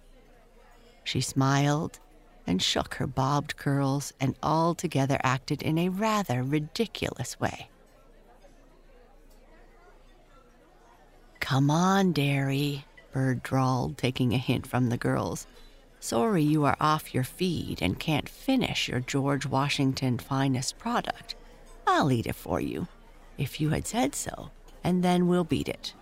She 1.04 1.22
smiled 1.22 2.00
and 2.46 2.62
shook 2.62 2.96
her 2.96 3.08
bobbed 3.08 3.58
curls 3.58 4.14
and 4.20 4.36
altogether 4.42 5.20
acted 5.24 5.62
in 5.62 5.78
a 5.78 5.90
rather 5.90 6.44
ridiculous 6.44 7.40
way. 7.40 7.70
Come 11.40 11.70
on, 11.70 12.14
Darry, 12.14 12.86
Bird 13.12 13.42
drawled, 13.42 13.98
taking 13.98 14.34
a 14.34 14.38
hint 14.38 14.68
from 14.68 14.90
the 14.90 14.98
girls. 14.98 15.48
Sorry 16.00 16.44
you 16.44 16.66
are 16.66 16.78
off 16.80 17.14
your 17.14 17.24
feed 17.24 17.82
and 17.82 18.00
can't 18.00 18.30
finish 18.30 18.88
your 18.88 19.00
George 19.00 19.46
Washington 19.46 20.20
finest 20.20 20.78
product. 20.78 21.36
I'll 21.88 22.12
eat 22.12 22.28
it 22.28 22.36
for 22.36 22.60
you, 22.60 22.88
if 23.38 23.62
you 23.62 23.70
had 23.70 23.88
said 23.88 24.14
so, 24.14 24.52
and 24.84 25.04
then 25.04 25.28
we'll 25.28 25.46
beat 25.46 25.70
it. 25.70 25.94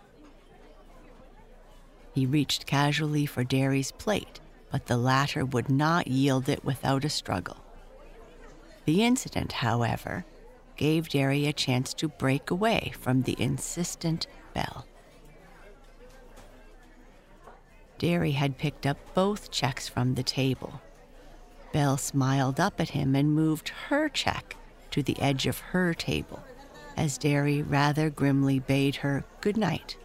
He 2.14 2.26
reached 2.26 2.66
casually 2.66 3.28
for 3.28 3.44
Darry's 3.44 3.92
plate, 3.92 4.40
but 4.72 4.88
the 4.88 4.98
latter 4.98 5.46
would 5.46 5.70
not 5.70 6.08
yield 6.08 6.50
it 6.50 6.66
without 6.66 7.06
a 7.06 7.10
struggle. 7.10 7.58
The 8.86 9.04
incident, 9.04 9.52
however, 9.52 10.26
gave 10.76 11.10
Darry 11.10 11.46
a 11.46 11.54
chance 11.54 11.94
to 11.96 12.08
break 12.08 12.50
away 12.50 12.94
from 13.00 13.22
the 13.22 13.36
insistent 13.40 14.28
Belle. 14.54 14.88
Derry 18.00 18.32
had 18.32 18.58
picked 18.58 18.86
up 18.86 18.98
both 19.14 19.52
checks 19.52 19.88
from 19.88 20.16
the 20.16 20.24
table. 20.24 20.82
Belle 21.72 21.98
smiled 21.98 22.60
up 22.60 22.80
at 22.80 22.90
him 22.90 23.16
and 23.16 23.34
moved 23.36 23.70
her 23.88 24.10
check 24.10 24.56
to 24.96 25.04
the 25.04 25.20
edge 25.20 25.46
of 25.46 25.60
her 25.60 25.94
table, 25.94 26.42
as 26.96 27.18
Darry 27.18 27.62
rather 27.62 28.10
grimly 28.10 28.60
bade 28.60 28.96
her 28.96 29.26
good 29.42 29.58
night. 29.58 29.98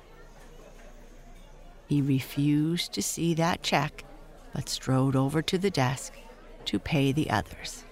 He 1.87 2.03
refused 2.03 2.93
to 2.95 3.03
see 3.03 3.33
that 3.35 3.63
check, 3.63 4.03
but 4.53 4.69
strode 4.69 5.15
over 5.15 5.43
to 5.43 5.57
the 5.59 5.71
desk 5.71 6.15
to 6.65 6.81
pay 6.81 7.13
the 7.13 7.31
others. 7.31 7.85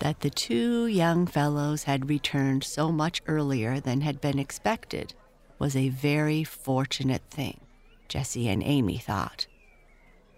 that 0.00 0.20
the 0.20 0.30
two 0.30 0.86
young 0.86 1.26
fellows 1.26 1.82
had 1.82 2.08
returned 2.08 2.64
so 2.64 2.90
much 2.90 3.20
earlier 3.26 3.78
than 3.80 4.00
had 4.00 4.18
been 4.18 4.38
expected 4.38 5.12
was 5.58 5.76
a 5.76 5.90
very 5.90 6.42
fortunate 6.42 7.20
thing, 7.30 7.60
Jessie 8.08 8.48
and 8.48 8.62
Amy 8.62 8.96
thought, 8.96 9.46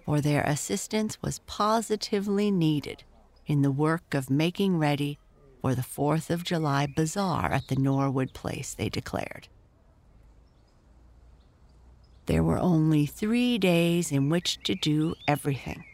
for 0.05 0.21
their 0.21 0.43
assistance 0.43 1.21
was 1.23 1.41
positively 1.41 2.51
needed 2.51 3.05
in 3.47 3.63
the 3.63 3.71
work 3.71 4.15
of 4.15 4.31
making 4.31 4.79
ready 4.79 5.19
for 5.61 5.75
the 5.75 5.83
Fourth 5.83 6.31
of 6.31 6.45
July 6.45 6.87
bazaar 6.87 7.53
at 7.53 7.69
the 7.69 7.77
Norwood 7.77 8.35
place, 8.35 8.75
they 8.75 8.89
declared. 8.89 9.49
There 12.27 12.43
were 12.43 12.59
only 12.59 13.07
three 13.07 13.59
days 13.59 14.13
in 14.13 14.29
which 14.29 14.63
to 14.65 14.75
do 14.75 15.15
everything. 15.27 15.85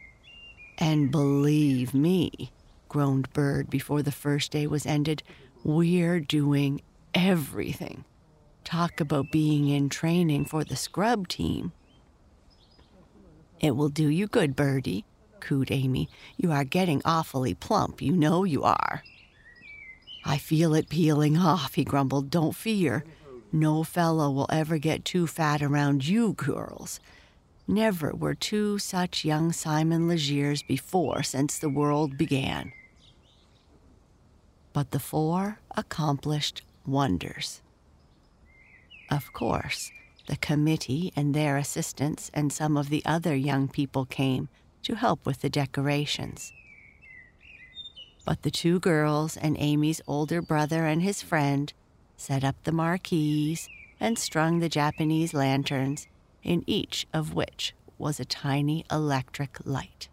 And 0.77 1.11
believe 1.11 1.93
me, 1.93 2.51
groaned 2.87 3.31
Bird 3.33 3.69
before 3.69 4.01
the 4.01 4.11
first 4.11 4.51
day 4.51 4.65
was 4.67 4.85
ended. 4.85 5.23
We're 5.63 6.19
doing 6.19 6.81
everything. 7.13 8.05
Talk 8.63 8.99
about 8.99 9.31
being 9.31 9.69
in 9.69 9.89
training 9.89 10.45
for 10.45 10.63
the 10.63 10.75
scrub 10.75 11.27
team. 11.27 11.73
It 13.59 13.75
will 13.75 13.89
do 13.89 14.07
you 14.07 14.27
good, 14.27 14.55
Birdie, 14.55 15.05
cooed 15.39 15.71
Amy. 15.71 16.09
You 16.37 16.51
are 16.51 16.63
getting 16.63 17.01
awfully 17.05 17.53
plump, 17.53 18.01
you 18.01 18.13
know 18.13 18.43
you 18.43 18.63
are. 18.63 19.03
I 20.25 20.37
feel 20.37 20.73
it 20.75 20.89
peeling 20.89 21.37
off, 21.37 21.75
he 21.75 21.83
grumbled. 21.83 22.29
Don't 22.29 22.55
fear. 22.55 23.03
No 23.51 23.83
fellow 23.83 24.29
will 24.29 24.47
ever 24.49 24.77
get 24.77 25.05
too 25.05 25.27
fat 25.27 25.61
around 25.61 26.07
you 26.07 26.33
girls. 26.33 26.99
Never 27.67 28.13
were 28.13 28.35
two 28.35 28.79
such 28.79 29.25
young 29.25 29.51
Simon 29.51 30.07
Legrees 30.07 30.65
before 30.67 31.23
since 31.23 31.57
the 31.57 31.69
world 31.69 32.17
began 32.17 32.71
but 34.73 34.91
the 34.91 34.99
four 34.99 35.59
accomplished 35.75 36.61
wonders. 36.85 37.61
Of 39.09 39.33
course, 39.33 39.91
the 40.29 40.37
committee 40.37 41.11
and 41.15 41.33
their 41.33 41.57
assistants 41.57 42.29
and 42.35 42.53
some 42.53 42.77
of 42.77 42.89
the 42.89 43.01
other 43.03 43.35
young 43.35 43.67
people 43.67 44.05
came 44.05 44.47
to 44.83 44.93
help 44.93 45.25
with 45.25 45.41
the 45.41 45.49
decorations. 45.49 46.53
But 48.25 48.43
the 48.43 48.51
two 48.51 48.79
girls 48.79 49.35
and 49.35 49.57
Amy's 49.59 50.01
older 50.05 50.39
brother 50.39 50.85
and 50.85 51.01
his 51.01 51.23
friend 51.23 51.73
set 52.15 52.43
up 52.43 52.55
the 52.63 52.71
marquees 52.71 53.67
and 53.99 54.19
strung 54.19 54.59
the 54.59 54.69
Japanese 54.69 55.33
lanterns, 55.33 56.07
in 56.43 56.63
each 56.67 57.07
of 57.11 57.33
which 57.33 57.73
was 57.97 58.19
a 58.19 58.25
tiny 58.25 58.85
electric 58.91 59.57
light. 59.65 60.09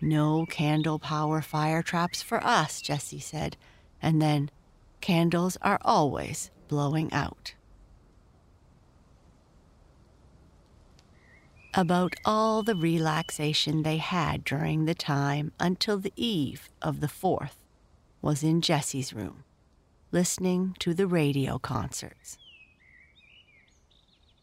No 0.00 0.44
candle 0.46 0.98
power 0.98 1.40
fire 1.40 1.82
traps 1.82 2.20
for 2.20 2.42
us, 2.44 2.82
Jessie 2.82 3.20
said. 3.20 3.56
And 4.02 4.20
then, 4.20 4.50
candles 5.00 5.56
are 5.62 5.78
always 5.82 6.50
blowing 6.66 7.12
out. 7.12 7.54
About 11.74 12.14
all 12.26 12.62
the 12.62 12.74
relaxation 12.74 13.82
they 13.82 13.96
had 13.96 14.44
during 14.44 14.84
the 14.84 14.94
time 14.94 15.52
until 15.58 15.98
the 15.98 16.12
eve 16.16 16.68
of 16.82 17.00
the 17.00 17.06
4th 17.06 17.56
was 18.20 18.42
in 18.42 18.60
Jessie's 18.60 19.14
room, 19.14 19.44
listening 20.10 20.76
to 20.80 20.92
the 20.92 21.06
radio 21.06 21.58
concerts. 21.58 22.36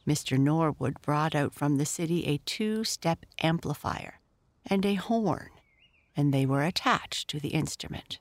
Mr. 0.08 0.40
Norwood 0.40 1.00
brought 1.04 1.36
out 1.36 1.54
from 1.54 1.78
the 1.78 1.86
city 1.86 2.26
a 2.26 2.40
two 2.46 2.84
step 2.84 3.28
amplifier 3.44 4.20
and 4.66 4.84
a 4.84 4.96
horn, 4.96 5.52
and 6.16 6.34
they 6.34 6.48
were 6.48 6.64
attached 6.64 7.28
to 7.28 7.40
the 7.40 7.50
instrument. 7.50 8.18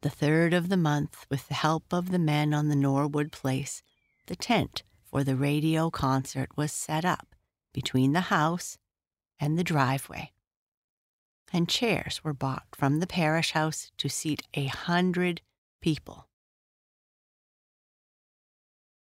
The 0.00 0.08
third 0.08 0.54
of 0.54 0.70
the 0.70 0.78
month, 0.78 1.26
with 1.28 1.48
the 1.48 1.54
help 1.54 1.92
of 1.92 2.10
the 2.10 2.18
men 2.18 2.54
on 2.54 2.68
the 2.68 2.76
Norwood 2.76 3.30
place, 3.30 3.82
the 4.24 4.36
tent 4.36 4.82
for 5.14 5.22
the 5.22 5.36
radio 5.36 5.90
concert 5.90 6.48
was 6.56 6.72
set 6.72 7.04
up 7.04 7.36
between 7.72 8.12
the 8.12 8.34
house 8.34 8.78
and 9.38 9.56
the 9.56 9.62
driveway. 9.62 10.32
And 11.52 11.68
chairs 11.68 12.24
were 12.24 12.32
bought 12.32 12.66
from 12.72 12.98
the 12.98 13.06
parish 13.06 13.52
house 13.52 13.92
to 13.98 14.08
seat 14.08 14.42
a 14.54 14.66
hundred 14.66 15.40
people. 15.80 16.26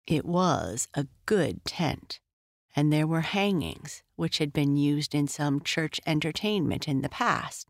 It 0.06 0.26
was 0.26 0.88
a 0.94 1.08
good 1.26 1.66
tent, 1.66 2.20
and 2.76 2.94
there 2.94 3.08
were 3.08 3.22
hangings 3.22 4.04
which 4.16 4.38
had 4.38 4.54
been 4.54 4.78
used 4.78 5.16
in 5.16 5.28
some 5.28 5.60
church 5.60 6.00
entertainment 6.06 6.88
in 6.88 7.02
the 7.02 7.10
past 7.10 7.68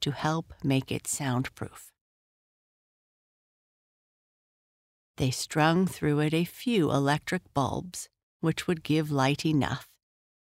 to 0.00 0.10
help 0.10 0.52
make 0.64 0.90
it 0.90 1.06
soundproof. 1.06 1.92
They 5.16 5.30
strung 5.30 5.86
through 5.86 6.20
it 6.20 6.34
a 6.34 6.44
few 6.44 6.90
electric 6.90 7.54
bulbs, 7.54 8.08
which 8.40 8.66
would 8.66 8.82
give 8.82 9.10
light 9.10 9.46
enough, 9.46 9.88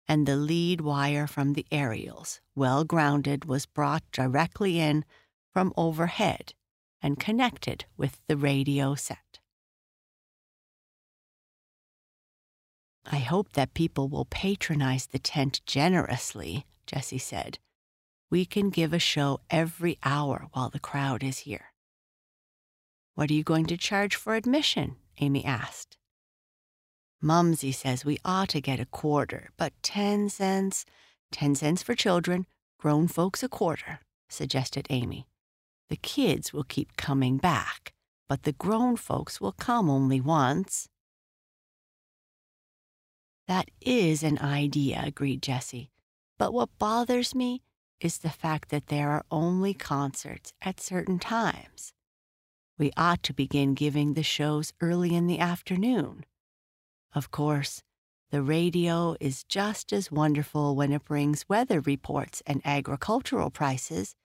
and 0.07 0.27
the 0.27 0.35
lead 0.35 0.81
wire 0.81 1.25
from 1.25 1.53
the 1.53 1.65
aerials, 1.71 2.41
well 2.55 2.83
grounded, 2.83 3.45
was 3.45 3.65
brought 3.65 4.03
directly 4.11 4.79
in 4.79 5.03
from 5.51 5.73
overhead 5.75 6.53
and 7.01 7.19
connected 7.19 7.85
with 7.97 8.19
the 8.27 8.37
radio 8.37 8.93
set. 8.93 9.39
I 13.03 13.17
hope 13.17 13.53
that 13.53 13.73
people 13.73 14.07
will 14.09 14.25
patronize 14.25 15.07
the 15.07 15.19
tent 15.19 15.61
generously, 15.65 16.65
Jessie 16.85 17.17
said. 17.17 17.57
We 18.29 18.45
can 18.45 18.69
give 18.69 18.93
a 18.93 18.99
show 18.99 19.39
every 19.49 19.97
hour 20.03 20.47
while 20.53 20.69
the 20.69 20.79
crowd 20.79 21.23
is 21.23 21.39
here. 21.39 21.70
What 23.15 23.29
are 23.29 23.33
you 23.33 23.43
going 23.43 23.65
to 23.67 23.77
charge 23.77 24.15
for 24.15 24.35
admission? 24.35 24.95
Amy 25.19 25.43
asked. 25.43 25.97
Mumsy 27.21 27.71
says 27.71 28.03
we 28.03 28.17
ought 28.25 28.49
to 28.49 28.61
get 28.61 28.79
a 28.79 28.85
quarter, 28.85 29.49
but 29.57 29.73
10 29.83 30.29
cents, 30.29 30.85
10 31.31 31.55
cents 31.55 31.83
for 31.83 31.93
children, 31.93 32.47
grown 32.79 33.07
folks 33.07 33.43
a 33.43 33.49
quarter, 33.49 33.99
suggested 34.27 34.87
Amy. 34.89 35.27
The 35.89 35.97
kids 35.97 36.51
will 36.51 36.63
keep 36.63 36.97
coming 36.97 37.37
back, 37.37 37.93
but 38.27 38.43
the 38.43 38.53
grown 38.53 38.95
folks 38.95 39.39
will 39.39 39.51
come 39.51 39.89
only 39.89 40.21
once. 40.21 40.87
That 43.47 43.69
is 43.81 44.23
an 44.23 44.39
idea, 44.39 45.03
agreed 45.05 45.43
Jessie. 45.43 45.91
But 46.39 46.53
what 46.53 46.69
bothers 46.79 47.35
me 47.35 47.61
is 47.99 48.19
the 48.19 48.29
fact 48.29 48.69
that 48.69 48.87
there 48.87 49.11
are 49.11 49.25
only 49.29 49.73
concerts 49.73 50.53
at 50.61 50.79
certain 50.79 51.19
times. 51.19 51.93
We 52.81 52.91
ought 52.97 53.21
to 53.23 53.33
begin 53.33 53.75
giving 53.75 54.15
the 54.15 54.23
shows 54.23 54.73
early 54.81 55.13
in 55.13 55.27
the 55.27 55.37
afternoon. 55.37 56.25
Of 57.13 57.29
course, 57.29 57.83
the 58.31 58.41
radio 58.41 59.15
is 59.19 59.43
just 59.43 59.93
as 59.93 60.11
wonderful 60.11 60.75
when 60.75 60.91
it 60.91 61.05
brings 61.05 61.47
weather 61.47 61.79
reports 61.79 62.41
and 62.47 62.59
agricultural 62.65 63.51
prices 63.51 64.15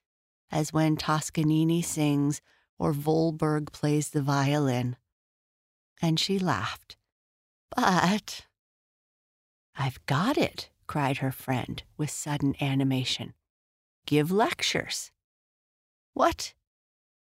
as 0.51 0.73
when 0.73 0.97
Toscanini 0.97 1.83
sings 1.83 2.40
or 2.79 2.95
Vollberg 2.95 3.73
plays 3.73 4.09
the 4.09 4.23
violin. 4.23 4.97
And 6.01 6.19
she 6.19 6.38
laughed. 6.38 6.97
But 7.77 8.47
I've 9.77 10.07
got 10.07 10.38
it, 10.38 10.71
cried 10.87 11.19
her 11.19 11.31
friend 11.31 11.83
with 11.99 12.09
sudden 12.09 12.55
animation. 12.62 13.35
Give 14.07 14.31
lectures. 14.31 15.11
What? 16.14 16.55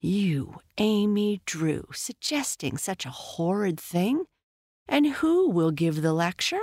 You, 0.01 0.61
Amy 0.79 1.41
Drew, 1.45 1.89
suggesting 1.93 2.79
such 2.79 3.05
a 3.05 3.11
horrid 3.11 3.81
thing? 3.81 4.25
And 4.87 5.07
who 5.07 5.51
will 5.51 5.73
give 5.73 6.03
the 6.03 6.13
lecture? 6.13 6.63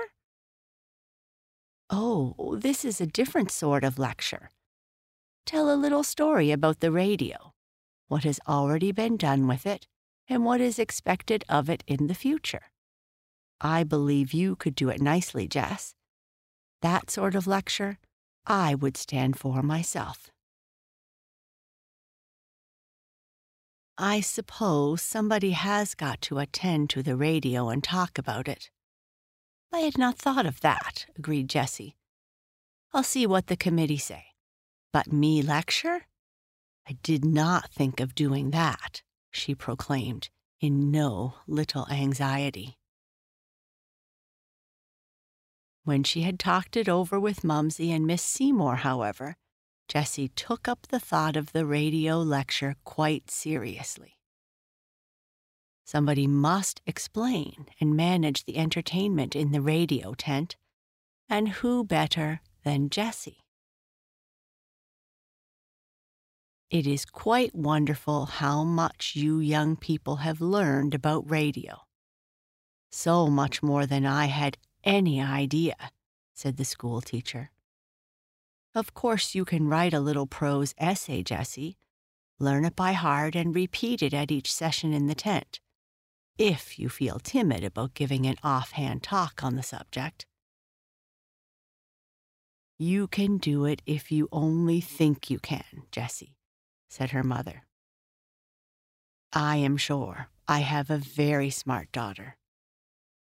Oh, 1.90 2.58
this 2.60 2.86
is 2.86 3.02
a 3.02 3.06
different 3.06 3.52
sort 3.52 3.84
of 3.84 4.00
lecture. 4.00 4.50
Tell 5.46 5.72
a 5.72 5.76
little 5.76 6.04
story 6.04 6.52
about 6.52 6.80
the 6.80 6.92
radio, 6.92 7.54
what 8.08 8.24
has 8.24 8.40
already 8.48 8.92
been 8.92 9.18
done 9.18 9.48
with 9.48 9.66
it, 9.66 9.86
and 10.28 10.46
what 10.46 10.62
is 10.62 10.80
expected 10.80 11.44
of 11.50 11.70
it 11.70 11.84
in 11.86 12.08
the 12.08 12.16
future. 12.16 12.72
I 13.60 13.84
believe 13.84 14.34
you 14.34 14.56
could 14.56 14.76
do 14.76 14.90
it 14.90 15.02
nicely, 15.02 15.48
Jess. 15.48 15.94
That 16.82 17.12
sort 17.12 17.36
of 17.36 17.48
lecture 17.48 18.00
I 18.48 18.76
would 18.76 18.96
stand 18.96 19.38
for 19.38 19.62
myself. 19.62 20.32
I 23.98 24.20
suppose 24.20 25.02
somebody 25.02 25.52
has 25.52 25.96
got 25.96 26.20
to 26.22 26.40
attend 26.40 26.90
to 26.90 27.02
the 27.02 27.16
radio 27.16 27.70
and 27.70 27.82
talk 27.82 28.18
about 28.18 28.48
it. 28.50 28.70
I 29.72 29.80
had 29.80 29.98
not 29.98 30.18
thought 30.18 30.46
of 30.46 30.60
that, 30.62 31.06
agreed 31.18 31.50
Jessie. 31.50 31.96
I'll 32.94 33.04
see 33.04 33.26
what 33.26 33.48
the 33.48 33.56
committee 33.56 33.98
say. 33.98 34.26
But 34.92 35.14
me 35.14 35.42
lecture? 35.42 36.08
I 36.88 36.98
did 37.04 37.24
not 37.24 37.72
think 37.72 38.00
of 38.00 38.16
doing 38.16 38.52
that, 38.52 39.02
she 39.32 39.56
proclaimed, 39.56 40.30
in 40.60 40.92
no 40.92 41.36
little 41.48 41.88
anxiety. 41.90 42.78
When 45.84 46.04
she 46.04 46.24
had 46.24 46.40
talked 46.40 46.76
it 46.76 46.90
over 46.90 47.20
with 47.20 47.44
Mumsy 47.44 47.92
and 47.92 48.06
Miss 48.06 48.22
Seymour, 48.22 48.78
however, 48.78 49.38
Jessie 49.88 50.30
took 50.30 50.68
up 50.68 50.88
the 50.88 51.00
thought 51.00 51.36
of 51.36 51.52
the 51.52 51.66
radio 51.66 52.20
lecture 52.20 52.76
quite 52.84 53.30
seriously. 53.30 54.16
Somebody 55.86 56.26
must 56.26 56.82
explain 56.88 57.68
and 57.80 57.96
manage 57.96 58.46
the 58.46 58.58
entertainment 58.58 59.36
in 59.36 59.52
the 59.52 59.62
radio 59.62 60.16
tent, 60.16 60.56
and 61.30 61.50
who 61.50 61.84
better 61.84 62.42
than 62.64 62.90
Jessie? 62.90 63.46
It 66.72 66.88
is 66.88 67.06
quite 67.06 67.54
wonderful 67.54 68.26
how 68.26 68.64
much 68.64 69.16
you 69.16 69.40
young 69.40 69.76
people 69.76 70.18
have 70.18 70.42
learned 70.42 70.96
about 70.96 71.30
radio. 71.30 71.82
So 72.92 73.28
much 73.28 73.62
more 73.62 73.86
than 73.86 74.06
I 74.06 74.26
had 74.26 74.58
any 74.84 75.22
idea, 75.22 75.76
said 76.34 76.58
the 76.58 76.66
school 76.66 77.02
teacher. 77.02 77.52
Of 78.76 78.94
course, 78.94 79.34
you 79.34 79.46
can 79.46 79.70
write 79.70 79.94
a 79.94 80.02
little 80.02 80.28
prose 80.28 80.76
essay, 80.78 81.24
Jessie. 81.24 81.78
Learn 82.40 82.66
it 82.66 82.76
by 82.76 82.92
heart 82.92 83.34
and 83.34 83.56
repeat 83.56 84.04
it 84.04 84.14
at 84.14 84.32
each 84.32 84.52
session 84.52 84.92
in 84.92 85.08
the 85.08 85.16
tent, 85.16 85.62
if 86.38 86.78
you 86.78 86.90
feel 86.90 87.18
timid 87.18 87.64
about 87.64 87.94
giving 87.94 88.26
an 88.26 88.36
offhand 88.44 89.02
talk 89.02 89.42
on 89.42 89.56
the 89.56 89.64
subject. 89.64 90.26
You 92.78 93.08
can 93.08 93.38
do 93.38 93.64
it 93.64 93.82
if 93.86 94.12
you 94.12 94.28
only 94.34 94.82
think 94.82 95.30
you 95.30 95.40
can, 95.40 95.84
Jessie, 95.94 96.36
said 96.90 97.12
her 97.12 97.24
mother. 97.24 97.64
I 99.32 99.56
am 99.56 99.78
sure 99.78 100.28
I 100.46 100.60
have 100.60 100.90
a 100.90 100.98
very 100.98 101.50
smart 101.50 101.94
daughter. 101.94 102.36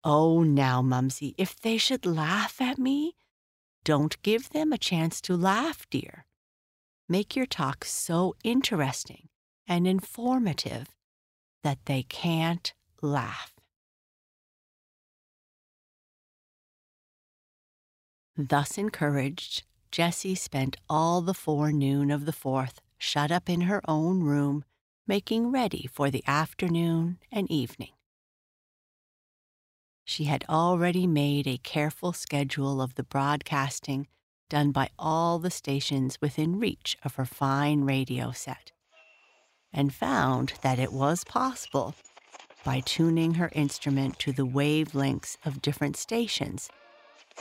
Oh, 0.04 0.44
now, 0.44 0.82
Mumsy, 0.82 1.36
if 1.38 1.58
they 1.58 1.78
should 1.78 2.06
laugh 2.06 2.60
at 2.60 2.78
me, 2.78 3.16
don't 3.90 4.22
give 4.22 4.52
them 4.52 4.72
a 4.72 4.78
chance 4.78 5.20
to 5.20 5.36
laugh, 5.36 5.88
dear. 5.90 6.24
Make 7.08 7.36
your 7.36 7.48
talk 7.48 7.84
so 7.84 8.36
interesting 8.44 9.30
and 9.68 9.88
informative 9.88 10.90
that 11.64 11.80
they 11.86 12.04
can't 12.04 12.72
laugh. 13.02 13.52
Thus 18.38 18.78
encouraged, 18.78 19.64
Jessie 19.92 20.36
spent 20.36 20.78
all 20.88 21.22
the 21.22 21.34
forenoon 21.34 22.12
of 22.12 22.28
the 22.28 22.32
fourth 22.46 22.82
shut 23.00 23.32
up 23.32 23.50
in 23.50 23.62
her 23.62 23.82
own 23.88 24.22
room, 24.22 24.66
making 25.08 25.50
ready 25.50 25.90
for 25.92 26.12
the 26.12 26.24
afternoon 26.28 27.18
and 27.32 27.50
evening. 27.50 27.94
She 30.10 30.24
had 30.24 30.44
already 30.50 31.06
made 31.06 31.46
a 31.46 31.60
careful 31.60 32.14
schedule 32.14 32.82
of 32.82 32.96
the 32.96 33.04
broadcasting 33.04 34.08
done 34.50 34.72
by 34.72 34.90
all 34.98 35.38
the 35.38 35.52
stations 35.52 36.18
within 36.20 36.58
reach 36.58 36.98
of 37.04 37.14
her 37.14 37.26
fine 37.26 37.82
radio 37.84 38.32
set, 38.32 38.72
and 39.72 39.94
found 39.94 40.54
that 40.64 40.80
it 40.80 40.92
was 40.92 41.24
possible, 41.24 41.94
by 42.66 42.80
tuning 42.80 43.36
her 43.36 43.52
instrument 43.54 44.18
to 44.18 44.32
the 44.32 44.48
wavelengths 44.48 45.38
of 45.46 45.62
different 45.62 45.96
stations, 45.96 46.72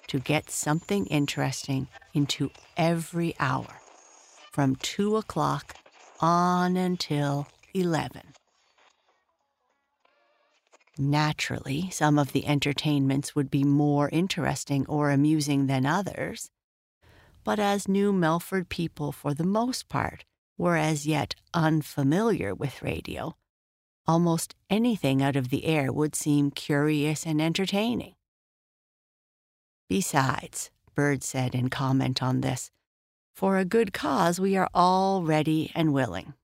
to 0.06 0.18
get 0.18 0.50
something 0.50 1.06
interesting 1.06 1.88
into 2.12 2.50
every 2.76 3.34
hour, 3.40 3.80
from 4.52 4.76
two 4.76 5.16
o'clock 5.16 5.74
on 6.20 6.76
until 6.76 7.46
eleven. 7.72 8.34
Naturally, 11.00 11.88
some 11.90 12.18
of 12.18 12.32
the 12.32 12.44
entertainments 12.44 13.36
would 13.36 13.52
be 13.52 13.62
more 13.62 14.08
interesting 14.08 14.84
or 14.86 15.10
amusing 15.10 15.68
than 15.68 15.86
others. 15.86 16.50
But 17.44 17.60
as 17.60 17.86
New 17.86 18.12
Melford 18.12 18.68
people, 18.68 19.12
for 19.12 19.32
the 19.32 19.44
most 19.44 19.88
part, 19.88 20.24
were 20.58 20.76
as 20.76 21.06
yet 21.06 21.36
unfamiliar 21.54 22.52
with 22.52 22.82
radio, 22.82 23.36
almost 24.08 24.56
anything 24.68 25.22
out 25.22 25.36
of 25.36 25.50
the 25.50 25.66
air 25.66 25.92
would 25.92 26.16
seem 26.16 26.50
curious 26.50 27.24
and 27.24 27.40
entertaining. 27.40 28.16
Besides, 29.88 30.70
Bird 30.96 31.22
said 31.22 31.54
in 31.54 31.70
comment 31.70 32.20
on 32.20 32.40
this, 32.40 32.72
for 33.36 33.56
a 33.56 33.64
good 33.64 33.92
cause 33.92 34.40
we 34.40 34.56
are 34.56 34.68
all 34.74 35.22
ready 35.22 35.70
and 35.76 35.92
willing. 35.92 36.34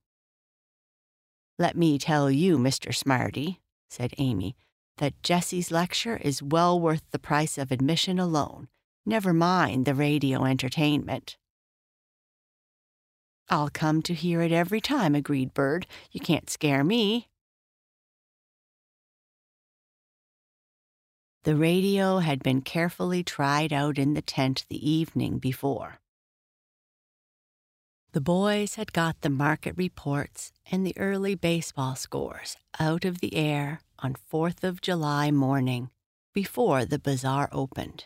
Let 1.59 1.75
me 1.75 1.99
tell 1.99 2.31
you, 2.31 2.57
Mr. 2.57 2.95
Smarty, 2.95 3.59
said 3.95 4.13
Amy, 4.17 4.55
that 4.97 5.21
Jessie's 5.23 5.71
lecture 5.71 6.17
is 6.17 6.43
well 6.43 6.79
worth 6.79 7.03
the 7.11 7.19
price 7.19 7.57
of 7.57 7.71
admission 7.71 8.19
alone, 8.19 8.67
never 9.05 9.33
mind 9.33 9.85
the 9.85 9.95
radio 9.95 10.43
entertainment. 10.43 11.37
I'll 13.49 13.69
come 13.69 14.01
to 14.03 14.13
hear 14.13 14.41
it 14.41 14.51
every 14.51 14.81
time, 14.81 15.15
agreed 15.15 15.53
Bird. 15.53 15.85
You 16.11 16.19
can't 16.19 16.49
scare 16.49 16.83
me. 16.83 17.29
The 21.43 21.55
radio 21.55 22.19
had 22.19 22.41
been 22.41 22.61
carefully 22.61 23.23
tried 23.23 23.71
out 23.71 23.99
in 23.99 24.15
the 24.15 24.21
tent 24.23 24.65
the 24.67 24.89
evening 24.89 25.37
before. 25.37 25.99
The 28.13 28.21
boys 28.21 28.75
had 28.75 28.93
got 28.93 29.21
the 29.21 29.29
market 29.29 29.75
reports 29.77 30.51
and 30.71 30.85
the 30.85 30.97
early 30.97 31.35
baseball 31.35 31.95
scores 31.95 32.57
out 32.79 33.05
of 33.05 33.19
the 33.19 33.35
air 33.35 33.81
on 33.99 34.15
4th 34.31 34.63
of 34.63 34.81
July 34.81 35.31
morning 35.31 35.89
before 36.33 36.85
the 36.85 36.99
bazaar 36.99 37.49
opened. 37.51 38.05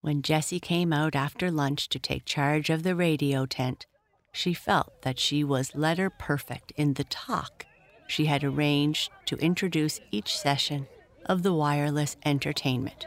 When 0.00 0.22
Jessie 0.22 0.60
came 0.60 0.92
out 0.92 1.14
after 1.14 1.50
lunch 1.50 1.88
to 1.90 1.98
take 1.98 2.24
charge 2.24 2.70
of 2.70 2.82
the 2.82 2.96
radio 2.96 3.46
tent, 3.46 3.86
she 4.32 4.54
felt 4.54 5.02
that 5.02 5.18
she 5.20 5.44
was 5.44 5.74
letter 5.74 6.10
perfect 6.10 6.72
in 6.76 6.94
the 6.94 7.04
talk 7.04 7.66
she 8.08 8.26
had 8.26 8.42
arranged 8.42 9.10
to 9.26 9.36
introduce 9.36 10.00
each 10.10 10.36
session 10.36 10.86
of 11.26 11.42
the 11.42 11.52
wireless 11.52 12.16
entertainment. 12.24 13.06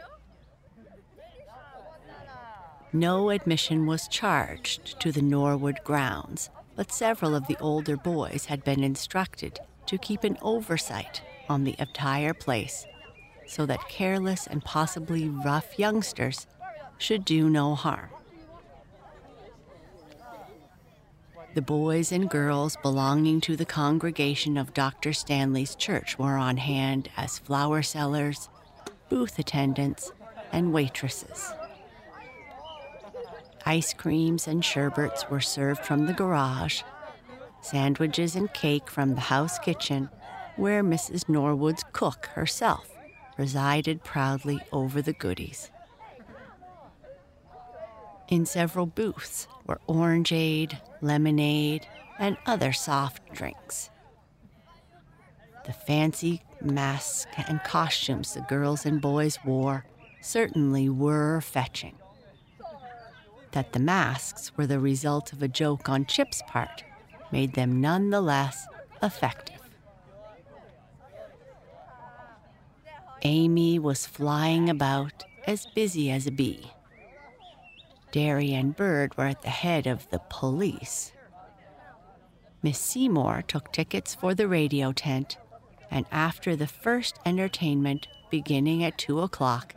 No 2.92 3.30
admission 3.30 3.86
was 3.86 4.08
charged 4.08 4.98
to 5.00 5.12
the 5.12 5.22
Norwood 5.22 5.80
grounds, 5.84 6.50
but 6.76 6.92
several 6.92 7.34
of 7.34 7.46
the 7.46 7.58
older 7.58 7.96
boys 7.96 8.46
had 8.46 8.64
been 8.64 8.82
instructed 8.82 9.60
to 9.86 9.98
keep 9.98 10.24
an 10.24 10.38
oversight 10.42 11.22
on 11.48 11.64
the 11.64 11.76
entire 11.78 12.34
place 12.34 12.86
so 13.46 13.66
that 13.66 13.88
careless 13.88 14.46
and 14.46 14.64
possibly 14.64 15.28
rough 15.28 15.78
youngsters 15.78 16.46
should 16.98 17.24
do 17.24 17.48
no 17.48 17.74
harm. 17.74 18.10
The 21.54 21.62
boys 21.62 22.12
and 22.12 22.28
girls 22.28 22.76
belonging 22.82 23.40
to 23.42 23.56
the 23.56 23.64
congregation 23.64 24.58
of 24.58 24.74
Dr. 24.74 25.14
Stanley's 25.14 25.74
church 25.74 26.18
were 26.18 26.36
on 26.36 26.58
hand 26.58 27.08
as 27.16 27.38
flower 27.38 27.82
sellers, 27.82 28.50
booth 29.08 29.38
attendants, 29.38 30.12
and 30.52 30.72
waitresses. 30.72 31.52
Ice 33.64 33.94
creams 33.94 34.46
and 34.46 34.64
sherbets 34.64 35.30
were 35.30 35.40
served 35.40 35.84
from 35.84 36.06
the 36.06 36.12
garage, 36.12 36.82
sandwiches 37.66 38.36
and 38.36 38.52
cake 38.52 38.88
from 38.88 39.14
the 39.14 39.20
house 39.20 39.58
kitchen, 39.58 40.08
where 40.56 40.82
Mrs. 40.82 41.28
Norwood's 41.28 41.84
cook 41.92 42.26
herself 42.34 42.90
presided 43.34 44.02
proudly 44.02 44.60
over 44.72 45.02
the 45.02 45.12
goodies. 45.12 45.70
In 48.28 48.46
several 48.46 48.86
booths 48.86 49.46
were 49.66 49.80
orangeade, 49.88 50.80
lemonade, 51.00 51.86
and 52.18 52.36
other 52.46 52.72
soft 52.72 53.32
drinks. 53.32 53.90
The 55.66 55.72
fancy 55.72 56.42
masks 56.60 57.26
and 57.48 57.62
costumes 57.62 58.34
the 58.34 58.40
girls 58.40 58.86
and 58.86 59.00
boys 59.00 59.38
wore 59.44 59.84
certainly 60.20 60.88
were 60.88 61.40
fetching. 61.40 61.96
That 63.52 63.72
the 63.72 63.80
masks 63.80 64.56
were 64.56 64.66
the 64.66 64.80
result 64.80 65.32
of 65.32 65.42
a 65.42 65.48
joke 65.48 65.88
on 65.88 66.06
Chip's 66.06 66.42
part 66.48 66.84
made 67.32 67.54
them 67.54 67.80
none 67.80 68.10
the 68.10 68.20
less 68.20 68.66
effective. 69.02 69.60
Amy 73.22 73.78
was 73.78 74.06
flying 74.06 74.70
about 74.70 75.24
as 75.46 75.66
busy 75.74 76.10
as 76.10 76.26
a 76.26 76.30
bee. 76.30 76.70
Darry 78.12 78.52
and 78.54 78.76
Bird 78.76 79.16
were 79.16 79.26
at 79.26 79.42
the 79.42 79.50
head 79.50 79.86
of 79.86 80.08
the 80.10 80.20
police. 80.30 81.12
Miss 82.62 82.78
Seymour 82.78 83.42
took 83.46 83.72
tickets 83.72 84.14
for 84.14 84.34
the 84.34 84.48
radio 84.48 84.92
tent, 84.92 85.36
and 85.90 86.06
after 86.10 86.56
the 86.56 86.66
first 86.66 87.18
entertainment 87.24 88.08
beginning 88.30 88.82
at 88.82 88.98
two 88.98 89.20
o'clock, 89.20 89.74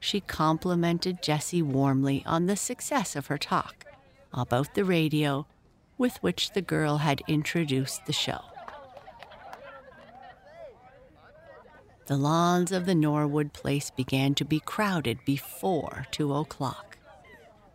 she 0.00 0.20
complimented 0.20 1.22
Jessie 1.22 1.62
warmly 1.62 2.22
on 2.26 2.46
the 2.46 2.56
success 2.56 3.16
of 3.16 3.26
her 3.26 3.38
talk 3.38 3.84
about 4.32 4.74
the 4.74 4.84
radio 4.84 5.46
with 5.98 6.22
which 6.22 6.52
the 6.52 6.62
girl 6.62 6.98
had 6.98 7.20
introduced 7.26 8.06
the 8.06 8.12
show. 8.12 8.40
The 12.06 12.16
lawns 12.16 12.72
of 12.72 12.86
the 12.86 12.94
Norwood 12.94 13.52
place 13.52 13.90
began 13.90 14.34
to 14.36 14.44
be 14.44 14.60
crowded 14.60 15.18
before 15.26 16.06
two 16.10 16.32
o'clock. 16.32 16.96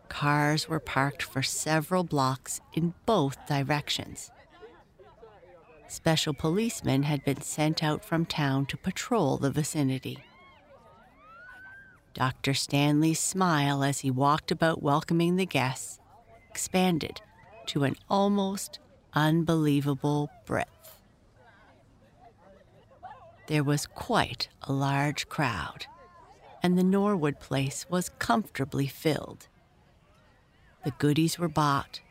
Cars 0.10 0.68
were 0.68 0.80
parked 0.80 1.22
for 1.22 1.44
several 1.44 2.04
blocks 2.04 2.62
in 2.74 2.96
both 3.06 3.46
directions. 3.46 4.32
Special 5.88 6.34
policemen 6.34 7.04
had 7.04 7.24
been 7.24 7.42
sent 7.42 7.84
out 7.84 8.04
from 8.04 8.26
town 8.26 8.66
to 8.68 8.78
patrol 8.78 9.38
the 9.38 9.52
vicinity. 9.52 10.24
Dr. 12.16 12.56
Stanley's 12.56 13.20
smile 13.20 13.84
as 13.84 14.00
he 14.00 14.10
walked 14.10 14.52
about 14.52 14.82
welcoming 14.82 15.36
the 15.36 15.46
guests 15.46 16.00
expanded 16.50 17.22
to 17.68 17.84
an 17.84 17.96
almost 18.10 18.80
unbelievable 19.14 20.30
breadth. 20.46 21.02
There 23.48 23.64
was 23.64 23.86
quite 23.86 24.48
a 24.62 24.72
large 24.72 25.28
crowd, 25.28 25.86
and 26.62 26.78
the 26.78 26.84
Norwood 26.84 27.40
place 27.40 27.86
was 27.90 28.10
comfortably 28.20 28.88
filled. 28.88 29.48
The 30.86 30.92
goodies 30.92 31.38
were 31.38 31.50
bought, 31.50 32.02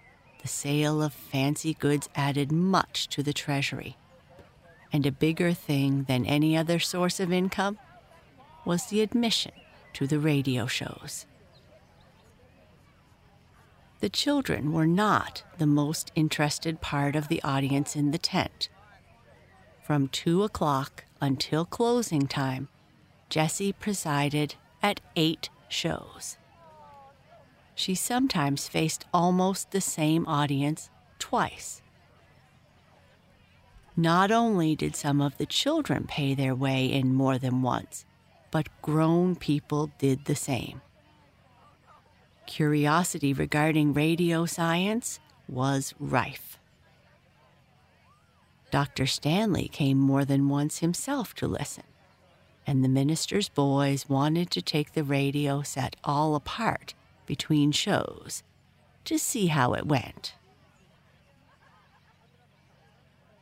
the 0.42 0.48
sale 0.48 1.02
of 1.02 1.12
fancy 1.12 1.74
goods 1.74 2.08
added 2.14 2.52
much 2.52 3.08
to 3.08 3.22
the 3.22 3.32
treasury. 3.32 3.96
And 4.92 5.06
a 5.06 5.12
bigger 5.12 5.52
thing 5.52 6.04
than 6.04 6.26
any 6.26 6.56
other 6.56 6.78
source 6.78 7.18
of 7.20 7.32
income 7.32 7.78
was 8.64 8.86
the 8.86 9.00
admission 9.00 9.52
to 9.94 10.06
the 10.06 10.18
radio 10.18 10.66
shows. 10.66 11.26
The 14.02 14.08
children 14.08 14.72
were 14.72 14.88
not 14.88 15.44
the 15.58 15.66
most 15.66 16.10
interested 16.16 16.80
part 16.80 17.14
of 17.14 17.28
the 17.28 17.40
audience 17.44 17.94
in 17.94 18.10
the 18.10 18.18
tent. 18.18 18.68
From 19.84 20.08
two 20.08 20.42
o'clock 20.42 21.04
until 21.20 21.64
closing 21.64 22.26
time, 22.26 22.66
Jessie 23.28 23.72
presided 23.72 24.56
at 24.82 25.00
eight 25.14 25.50
shows. 25.68 26.36
She 27.76 27.94
sometimes 27.94 28.66
faced 28.66 29.04
almost 29.14 29.70
the 29.70 29.80
same 29.80 30.26
audience 30.26 30.90
twice. 31.20 31.80
Not 33.96 34.32
only 34.32 34.74
did 34.74 34.96
some 34.96 35.20
of 35.20 35.38
the 35.38 35.46
children 35.46 36.08
pay 36.08 36.34
their 36.34 36.56
way 36.56 36.86
in 36.86 37.14
more 37.14 37.38
than 37.38 37.62
once, 37.62 38.04
but 38.50 38.66
grown 38.82 39.36
people 39.36 39.92
did 39.98 40.24
the 40.24 40.34
same. 40.34 40.80
Curiosity 42.46 43.32
regarding 43.32 43.92
radio 43.92 44.46
science 44.46 45.20
was 45.48 45.94
rife. 45.98 46.58
Dr. 48.70 49.06
Stanley 49.06 49.68
came 49.68 49.98
more 49.98 50.24
than 50.24 50.48
once 50.48 50.78
himself 50.78 51.34
to 51.34 51.46
listen, 51.46 51.84
and 52.66 52.82
the 52.82 52.88
minister's 52.88 53.48
boys 53.48 54.08
wanted 54.08 54.50
to 54.50 54.62
take 54.62 54.92
the 54.92 55.04
radio 55.04 55.62
set 55.62 55.96
all 56.04 56.34
apart 56.34 56.94
between 57.26 57.70
shows 57.70 58.42
to 59.04 59.18
see 59.18 59.48
how 59.48 59.74
it 59.74 59.86
went. 59.86 60.34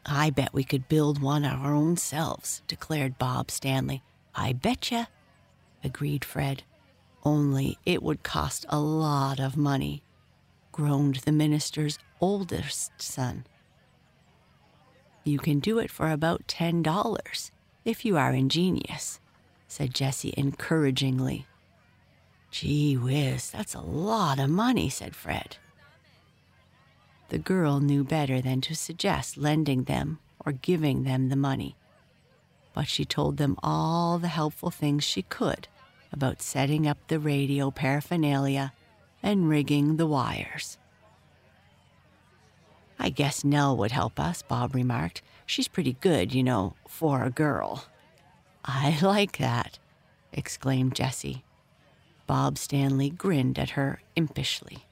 I 0.04 0.30
bet 0.30 0.52
we 0.52 0.64
could 0.64 0.88
build 0.88 1.22
one 1.22 1.44
our 1.44 1.74
own 1.74 1.96
selves, 1.96 2.62
declared 2.66 3.18
Bob 3.18 3.50
Stanley. 3.50 4.02
I 4.34 4.52
betcha, 4.52 5.08
agreed 5.84 6.24
Fred. 6.24 6.64
Only 7.24 7.78
it 7.84 8.02
would 8.02 8.22
cost 8.22 8.64
a 8.68 8.80
lot 8.80 9.40
of 9.40 9.56
money, 9.56 10.02
groaned 10.72 11.16
the 11.16 11.32
minister's 11.32 11.98
oldest 12.20 13.00
son. 13.00 13.46
You 15.24 15.38
can 15.38 15.60
do 15.60 15.78
it 15.78 15.90
for 15.90 16.10
about 16.10 16.46
$10 16.46 17.50
if 17.84 18.04
you 18.04 18.16
are 18.16 18.32
ingenious, 18.32 19.20
said 19.68 19.94
Jessie 19.94 20.32
encouragingly. 20.36 21.46
Gee 22.50 22.96
whiz, 22.96 23.50
that's 23.50 23.74
a 23.74 23.80
lot 23.80 24.38
of 24.38 24.48
money, 24.48 24.88
said 24.88 25.14
Fred. 25.14 25.58
The 27.28 27.38
girl 27.38 27.80
knew 27.80 28.02
better 28.02 28.40
than 28.40 28.60
to 28.62 28.74
suggest 28.74 29.36
lending 29.36 29.84
them 29.84 30.18
or 30.44 30.52
giving 30.52 31.04
them 31.04 31.28
the 31.28 31.36
money, 31.36 31.76
but 32.72 32.88
she 32.88 33.04
told 33.04 33.36
them 33.36 33.56
all 33.62 34.18
the 34.18 34.28
helpful 34.28 34.70
things 34.70 35.04
she 35.04 35.22
could 35.22 35.68
about 36.12 36.42
setting 36.42 36.86
up 36.86 36.98
the 37.08 37.18
radio 37.18 37.70
paraphernalia 37.70 38.72
and 39.22 39.48
rigging 39.48 39.96
the 39.96 40.06
wires. 40.06 40.78
I 42.98 43.08
guess 43.08 43.44
Nell 43.44 43.76
would 43.76 43.92
help 43.92 44.20
us, 44.20 44.42
Bob 44.42 44.74
remarked. 44.74 45.22
She's 45.46 45.68
pretty 45.68 45.94
good, 46.00 46.34
you 46.34 46.42
know, 46.42 46.74
for 46.86 47.24
a 47.24 47.30
girl. 47.30 47.86
I 48.64 48.98
like 49.02 49.38
that, 49.38 49.78
exclaimed 50.32 50.94
Jessie. 50.94 51.44
Bob 52.26 52.58
Stanley 52.58 53.10
grinned 53.10 53.58
at 53.58 53.70
her 53.70 54.02
impishly. 54.16 54.84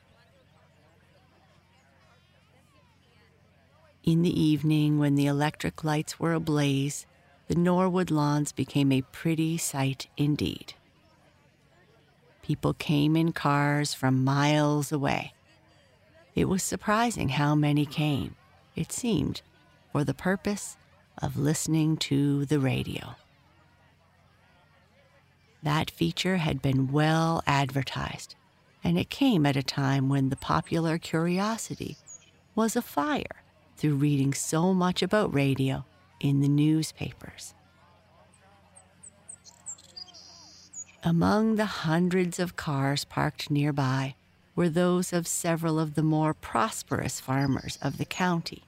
In 4.02 4.22
the 4.22 4.40
evening, 4.40 4.98
when 4.98 5.16
the 5.16 5.26
electric 5.26 5.84
lights 5.84 6.18
were 6.18 6.32
ablaze, 6.32 7.04
the 7.46 7.54
Norwood 7.54 8.10
lawns 8.10 8.52
became 8.52 8.90
a 8.90 9.02
pretty 9.02 9.58
sight 9.58 10.06
indeed. 10.16 10.74
People 12.48 12.74
came 12.74 13.14
in 13.14 13.30
cars 13.30 13.94
from 13.94 14.24
miles 14.24 14.90
away 14.90 15.34
it 16.38 16.48
was 16.48 16.62
surprising 16.62 17.30
how 17.30 17.56
many 17.56 17.84
came, 17.84 18.36
it 18.76 18.92
seemed, 18.92 19.42
for 19.90 20.04
the 20.04 20.14
purpose 20.14 20.76
of 21.20 21.36
listening 21.36 21.96
to 21.96 22.44
the 22.44 22.60
radio. 22.60 23.16
That 25.64 25.90
feature 25.90 26.36
had 26.36 26.62
been 26.62 26.92
well 26.92 27.42
advertised, 27.44 28.36
and 28.84 28.96
it 28.96 29.10
came 29.10 29.46
at 29.46 29.56
a 29.56 29.64
time 29.64 30.08
when 30.08 30.28
the 30.28 30.36
popular 30.36 30.96
curiosity 30.96 31.96
was 32.54 32.76
afire 32.76 33.42
through 33.76 33.96
reading 33.96 34.32
so 34.32 34.72
much 34.72 35.02
about 35.02 35.34
radio 35.34 35.84
in 36.20 36.40
the 36.40 36.48
newspapers. 36.48 37.52
Among 41.08 41.56
the 41.56 41.64
hundreds 41.64 42.38
of 42.38 42.56
cars 42.56 43.06
parked 43.06 43.50
nearby 43.50 44.14
were 44.54 44.68
those 44.68 45.10
of 45.10 45.26
several 45.26 45.80
of 45.80 45.94
the 45.94 46.02
more 46.02 46.34
prosperous 46.34 47.18
farmers 47.18 47.78
of 47.80 47.96
the 47.96 48.04
county. 48.04 48.62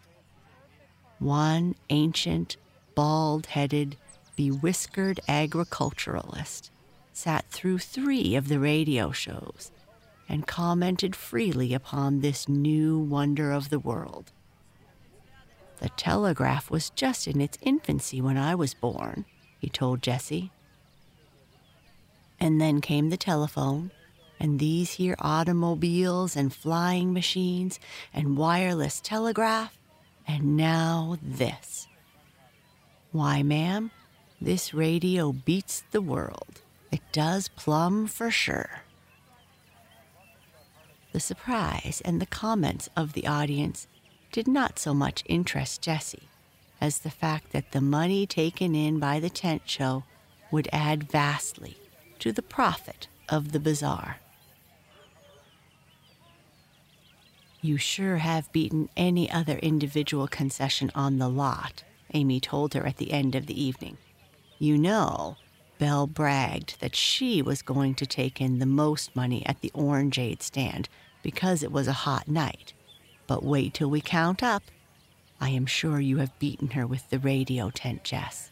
One 1.19 1.75
ancient, 1.91 2.57
bald 2.95 3.45
headed, 3.49 3.99
bewhiskered 4.39 5.21
agriculturalist 5.29 6.71
sat 7.13 7.45
through 7.51 7.81
three 7.81 8.35
of 8.35 8.49
the 8.49 8.59
radio 8.59 9.13
shows 9.13 9.71
and 10.27 10.47
commented 10.47 11.15
freely 11.15 11.75
upon 11.75 12.21
this 12.21 12.49
new 12.49 12.99
wonder 12.99 13.53
of 13.53 13.69
the 13.69 13.79
world. 13.79 14.33
The 15.81 15.91
telegraph 15.91 16.71
was 16.71 16.89
just 16.89 17.29
in 17.29 17.43
its 17.43 17.59
infancy 17.61 18.23
when 18.23 18.39
I 18.39 18.55
was 18.55 18.73
born, 18.73 19.27
he 19.59 19.69
told 19.69 20.01
Jessie. 20.01 20.53
And 22.41 22.61
then 22.61 22.81
came 22.81 23.11
the 23.11 23.17
telephone, 23.17 23.91
and 24.39 24.59
these 24.59 24.93
here 24.93 25.17
automobiles 25.19 26.35
and 26.35 26.53
flying 26.53 27.13
machines 27.13 27.79
and 28.15 28.39
wireless 28.39 29.01
telegraph, 29.01 29.77
and 30.27 30.57
now 30.57 31.19
this. 31.23 31.87
Why, 33.13 33.43
ma'am, 33.43 33.91
this 34.41 34.73
radio 34.73 35.33
beats 35.33 35.85
the 35.91 36.01
world. 36.01 36.63
It 36.91 37.03
does 37.13 37.49
plumb 37.49 38.07
for 38.07 38.31
sure. 38.31 38.83
The 41.13 41.21
surprise 41.21 42.01
and 42.05 42.21
the 42.21 42.27
comments 42.27 42.89
of 42.97 43.13
the 43.13 43.27
audience 43.27 43.87
did 44.33 44.49
not 44.49 44.79
so 44.79 44.95
much 44.95 45.25
interest 45.27 45.83
Jessie 45.83 46.29
as 46.81 47.01
the 47.01 47.11
fact 47.11 47.53
that 47.53 47.73
the 47.73 47.81
money 47.81 48.27
taken 48.27 48.75
in 48.75 48.99
by 48.99 49.21
the 49.21 49.29
tent 49.29 49.63
show 49.67 50.05
would 50.51 50.69
add 50.73 51.11
vastly 51.11 51.77
to 52.21 52.33
the 52.33 52.43
profit 52.43 53.09
of 53.29 53.53
the 53.53 53.61
bazaar. 53.61 54.19
You 57.63 57.77
sure 57.77 58.17
have 58.19 58.53
beaten 58.53 58.89
any 58.97 59.31
other 59.31 59.59
individual 59.59 60.27
concession 60.27 60.91
on 60.95 61.19
the 61.19 61.29
lot, 61.29 61.85
Amy 62.15 62.41
told 62.41 62.73
her 62.75 62.87
at 62.87 62.97
the 62.97 63.13
end 63.13 63.35
of 63.35 63.47
the 63.47 63.63
evening. 63.63 63.99
You 64.59 64.79
know, 64.79 65.37
Belle 65.79 66.07
bragged 66.07 66.81
that 66.81 66.97
she 66.97 67.43
was 67.43 67.63
going 67.63 67.95
to 67.97 68.07
take 68.07 68.41
in 68.41 68.59
the 68.59 68.67
most 68.67 69.15
money 69.15 69.45
at 69.47 69.61
the 69.61 69.71
orangeade 69.75 70.43
stand 70.43 70.89
because 71.23 71.63
it 71.63 71.73
was 71.73 71.89
a 71.89 71.93
hot 71.93 72.29
night. 72.29 72.73
But 73.27 73.45
wait 73.45 73.75
till 73.75 73.91
we 73.91 74.01
count 74.01 74.43
up. 74.43 74.63
I 75.41 75.51
am 75.51 75.67
sure 75.67 76.01
you 76.01 76.19
have 76.19 76.39
beaten 76.39 76.71
her 76.71 76.87
with 76.87 77.09
the 77.09 77.19
radio 77.19 77.71
tent, 77.71 78.05
Jess. 78.05 78.50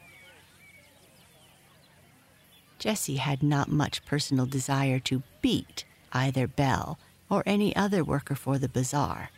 Jessie 2.79 3.17
had 3.17 3.43
not 3.43 3.69
much 3.69 4.05
personal 4.05 4.47
desire 4.47 4.99
to 5.01 5.23
beat 5.43 5.85
either 6.13 6.47
Belle 6.47 6.99
or 7.29 7.43
any 7.45 7.75
other 7.75 8.05
worker 8.05 8.35
for 8.35 8.59
the 8.59 8.69
bazaar, 8.69 9.31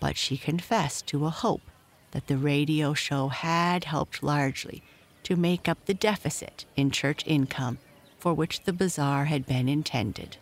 but 0.00 0.16
she 0.16 0.36
confessed 0.36 1.06
to 1.08 1.26
a 1.26 1.30
hope 1.30 1.70
that 2.12 2.26
the 2.26 2.38
radio 2.38 2.94
show 2.94 3.28
had 3.28 3.84
helped 3.84 4.22
largely 4.22 4.82
to 5.22 5.36
make 5.36 5.68
up 5.68 5.84
the 5.84 5.94
deficit 5.94 6.64
in 6.76 6.90
church 6.90 7.22
income 7.26 7.78
for 8.18 8.34
which 8.34 8.64
the 8.64 8.72
bazaar 8.72 9.26
had 9.26 9.46
been 9.46 9.68
intended. 9.68 10.38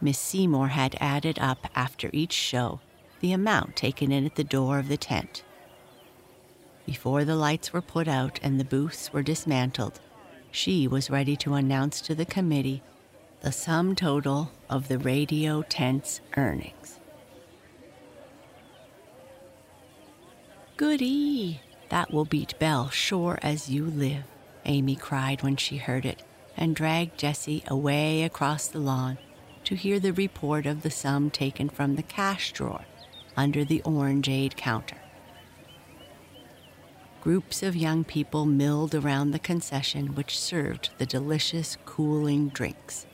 Miss 0.00 0.18
Seymour 0.18 0.68
had 0.68 0.96
added 1.00 1.38
up 1.38 1.66
after 1.74 2.10
each 2.12 2.32
show 2.32 2.80
the 3.20 3.32
amount 3.32 3.76
taken 3.76 4.12
in 4.12 4.26
at 4.26 4.34
the 4.34 4.44
door 4.44 4.78
of 4.78 4.88
the 4.88 4.96
tent. 4.96 5.42
Before 6.86 7.24
the 7.24 7.36
lights 7.36 7.72
were 7.72 7.80
put 7.80 8.08
out 8.08 8.38
and 8.42 8.60
the 8.60 8.64
booths 8.64 9.12
were 9.12 9.22
dismantled, 9.22 10.00
she 10.50 10.86
was 10.86 11.10
ready 11.10 11.36
to 11.36 11.54
announce 11.54 12.00
to 12.02 12.14
the 12.14 12.26
committee 12.26 12.82
the 13.40 13.52
sum 13.52 13.94
total 13.94 14.50
of 14.68 14.88
the 14.88 14.98
radio 14.98 15.62
tent's 15.62 16.20
earnings. 16.36 16.98
Goody! 20.76 21.60
That 21.88 22.12
will 22.12 22.24
beat 22.24 22.58
Belle 22.58 22.90
sure 22.90 23.38
as 23.42 23.70
you 23.70 23.84
live, 23.84 24.24
Amy 24.64 24.96
cried 24.96 25.42
when 25.42 25.56
she 25.56 25.76
heard 25.76 26.04
it, 26.04 26.22
and 26.56 26.74
dragged 26.74 27.18
Jessie 27.18 27.62
away 27.68 28.24
across 28.24 28.66
the 28.66 28.78
lawn 28.78 29.18
to 29.64 29.74
hear 29.74 30.00
the 30.00 30.12
report 30.12 30.66
of 30.66 30.82
the 30.82 30.90
sum 30.90 31.30
taken 31.30 31.68
from 31.68 31.96
the 31.96 32.02
cash 32.02 32.52
drawer 32.52 32.84
under 33.36 33.64
the 33.64 33.82
orangeade 33.84 34.56
counter. 34.56 34.96
Groups 37.24 37.62
of 37.62 37.74
young 37.74 38.04
people 38.04 38.44
milled 38.44 38.94
around 38.94 39.30
the 39.30 39.38
concession 39.38 40.14
which 40.14 40.38
served 40.38 40.90
the 40.98 41.06
delicious 41.06 41.78
cooling 41.86 42.50
drinks. 42.50 43.06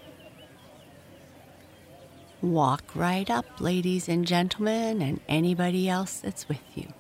Walk 2.42 2.82
right 2.96 3.30
up, 3.30 3.60
ladies 3.60 4.08
and 4.08 4.26
gentlemen, 4.26 5.00
and 5.00 5.20
anybody 5.28 5.88
else 5.88 6.18
that's 6.18 6.48
with 6.48 6.58
you, 6.74 6.92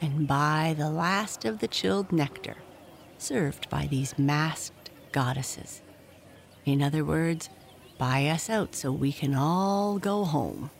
and 0.00 0.28
buy 0.28 0.76
the 0.78 0.90
last 0.90 1.44
of 1.44 1.58
the 1.58 1.66
chilled 1.66 2.12
nectar 2.12 2.58
served 3.18 3.68
by 3.68 3.88
these 3.88 4.16
masked 4.16 4.90
goddesses. 5.10 5.82
In 6.64 6.82
other 6.82 7.04
words, 7.04 7.50
buy 7.98 8.26
us 8.28 8.48
out 8.48 8.76
so 8.76 8.92
we 8.92 9.10
can 9.12 9.34
all 9.34 9.98
go 9.98 10.24
home. 10.24 10.70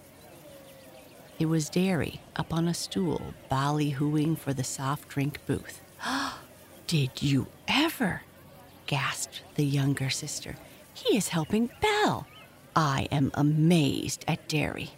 It 1.39 1.47
was 1.47 1.69
Darry 1.69 2.21
up 2.37 2.55
on 2.55 2.69
a 2.69 2.75
stool, 2.75 3.35
ballyhooing 3.51 4.39
for 4.39 4.55
the 4.55 4.63
soft 4.63 5.09
drink 5.09 5.45
booth. 5.47 5.81
Did 6.87 7.23
you 7.23 7.49
ever? 7.67 8.23
gasped 8.87 9.43
the 9.57 9.65
younger 9.65 10.11
sister. 10.11 10.57
He 10.93 11.17
is 11.17 11.29
helping 11.29 11.71
Belle. 11.81 12.27
I 12.77 13.09
am 13.11 13.33
amazed 13.35 14.25
at 14.29 14.47
Darry. 14.49 14.93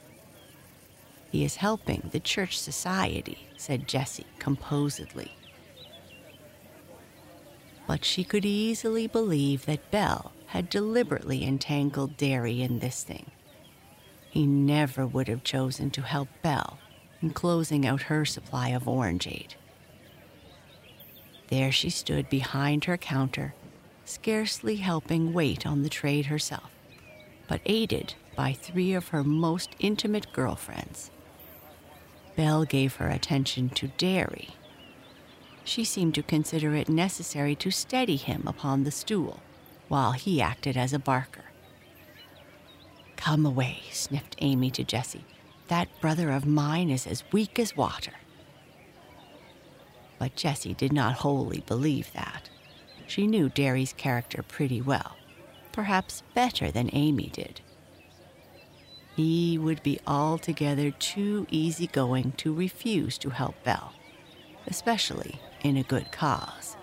He 1.30 1.44
is 1.44 1.56
helping 1.56 2.10
the 2.12 2.20
church 2.20 2.58
society, 2.58 3.48
said 3.56 3.88
Jessie 3.88 4.26
composedly. 4.38 5.32
But 7.86 8.04
she 8.04 8.24
could 8.24 8.44
easily 8.44 9.06
believe 9.06 9.64
that 9.66 9.90
Belle 9.90 10.32
had 10.48 10.68
deliberately 10.68 11.44
entangled 11.44 12.16
Darry 12.16 12.60
in 12.60 12.80
this 12.80 13.02
thing. 13.02 13.30
He 14.36 14.46
never 14.46 15.06
would 15.06 15.28
have 15.28 15.44
chosen 15.44 15.90
to 15.92 16.02
help 16.02 16.28
Belle 16.42 16.78
in 17.22 17.30
closing 17.30 17.86
out 17.86 18.02
her 18.02 18.26
supply 18.26 18.68
of 18.68 18.86
orangeade. 18.86 19.54
There 21.48 21.72
she 21.72 21.88
stood 21.88 22.28
behind 22.28 22.84
her 22.84 22.98
counter, 22.98 23.54
scarcely 24.04 24.76
helping 24.76 25.32
wait 25.32 25.66
on 25.66 25.82
the 25.82 25.88
trade 25.88 26.26
herself, 26.26 26.68
but 27.48 27.62
aided 27.64 28.12
by 28.36 28.52
three 28.52 28.92
of 28.92 29.08
her 29.08 29.24
most 29.24 29.70
intimate 29.78 30.30
girlfriends. 30.34 31.10
Belle 32.36 32.66
gave 32.66 32.96
her 32.96 33.08
attention 33.08 33.70
to 33.70 33.88
Darry. 33.96 34.50
She 35.64 35.82
seemed 35.82 36.14
to 36.14 36.22
consider 36.22 36.74
it 36.74 36.90
necessary 36.90 37.54
to 37.54 37.70
steady 37.70 38.16
him 38.16 38.42
upon 38.46 38.84
the 38.84 38.90
stool 38.90 39.40
while 39.88 40.12
he 40.12 40.42
acted 40.42 40.76
as 40.76 40.92
a 40.92 40.98
barker. 40.98 41.45
Come 43.16 43.44
away, 43.44 43.80
sniffed 43.90 44.36
Amy 44.40 44.70
to 44.72 44.84
Jessie. 44.84 45.24
That 45.68 45.88
brother 46.00 46.30
of 46.30 46.46
mine 46.46 46.90
is 46.90 47.06
as 47.06 47.24
weak 47.32 47.58
as 47.58 47.76
water. 47.76 48.12
But 50.18 50.36
Jessie 50.36 50.74
did 50.74 50.92
not 50.92 51.16
wholly 51.16 51.62
believe 51.66 52.12
that. 52.12 52.48
She 53.06 53.26
knew 53.26 53.48
Darry's 53.48 53.92
character 53.92 54.42
pretty 54.42 54.80
well, 54.80 55.16
perhaps 55.72 56.22
better 56.34 56.70
than 56.70 56.90
Amy 56.92 57.30
did. 57.32 57.60
He 59.14 59.56
would 59.56 59.82
be 59.82 59.98
altogether 60.06 60.90
too 60.90 61.46
easygoing 61.50 62.32
to 62.32 62.52
refuse 62.54 63.16
to 63.18 63.30
help 63.30 63.54
Belle, 63.64 63.92
especially 64.66 65.40
in 65.62 65.76
a 65.76 65.82
good 65.82 66.12
cause. 66.12 66.76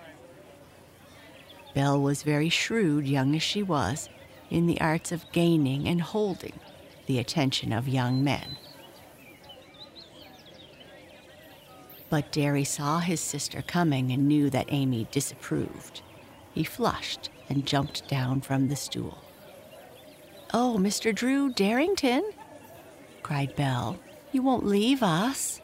Belle 1.75 2.01
was 2.01 2.23
very 2.23 2.49
shrewd, 2.49 3.07
young 3.07 3.35
as 3.35 3.43
she 3.43 3.63
was, 3.63 4.09
in 4.53 4.67
the 4.67 4.79
arts 4.79 5.11
of 5.11 5.29
gaining 5.31 5.87
and 5.87 5.99
holding 6.01 6.59
the 7.07 7.17
attention 7.17 7.73
of 7.73 7.87
young 7.87 8.23
men. 8.23 8.57
But 12.09 12.31
Darry 12.31 12.63
saw 12.63 12.99
his 12.99 13.19
sister 13.19 13.63
coming 13.63 14.11
and 14.11 14.27
knew 14.27 14.51
that 14.51 14.67
Amy 14.69 15.07
disapproved. 15.11 16.01
He 16.53 16.63
flushed 16.63 17.31
and 17.49 17.65
jumped 17.65 18.07
down 18.07 18.41
from 18.41 18.67
the 18.67 18.75
stool. 18.75 19.17
Oh, 20.53 20.77
Mr. 20.79 21.13
Drew 21.13 21.51
Darrington, 21.51 22.23
cried 23.23 23.55
Belle, 23.55 23.97
you 24.31 24.43
won't 24.43 24.65
leave 24.65 25.01
us. 25.01 25.61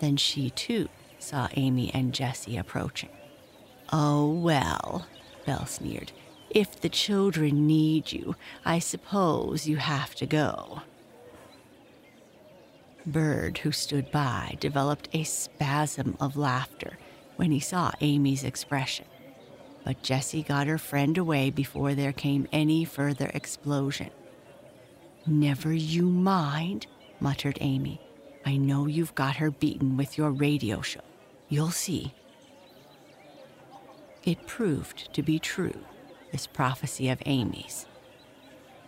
Then 0.00 0.16
she, 0.16 0.50
too, 0.50 0.88
saw 1.20 1.48
Amy 1.54 1.92
and 1.94 2.12
Jessie 2.12 2.56
approaching. 2.56 3.10
Oh, 3.92 4.32
well, 4.32 5.06
Belle 5.46 5.66
sneered. 5.66 6.10
If 6.50 6.80
the 6.80 6.88
children 6.88 7.66
need 7.66 8.12
you, 8.12 8.34
I 8.64 8.78
suppose 8.78 9.68
you 9.68 9.76
have 9.76 10.14
to 10.16 10.26
go. 10.26 10.82
Bird, 13.04 13.58
who 13.58 13.72
stood 13.72 14.10
by, 14.10 14.56
developed 14.60 15.08
a 15.12 15.24
spasm 15.24 16.16
of 16.20 16.36
laughter 16.36 16.98
when 17.36 17.50
he 17.50 17.60
saw 17.60 17.92
Amy's 18.00 18.44
expression. 18.44 19.06
But 19.84 20.02
Jessie 20.02 20.42
got 20.42 20.66
her 20.66 20.78
friend 20.78 21.16
away 21.16 21.50
before 21.50 21.94
there 21.94 22.12
came 22.12 22.48
any 22.52 22.84
further 22.84 23.30
explosion. 23.32 24.10
Never 25.26 25.72
you 25.72 26.02
mind, 26.02 26.86
muttered 27.20 27.58
Amy. 27.60 28.00
I 28.44 28.56
know 28.56 28.86
you've 28.86 29.14
got 29.14 29.36
her 29.36 29.50
beaten 29.50 29.96
with 29.96 30.16
your 30.16 30.30
radio 30.30 30.80
show. 30.80 31.00
You'll 31.48 31.70
see. 31.70 32.14
It 34.24 34.46
proved 34.46 35.12
to 35.14 35.22
be 35.22 35.38
true, 35.38 35.78
this 36.32 36.46
prophecy 36.46 37.08
of 37.08 37.22
Amy's. 37.26 37.86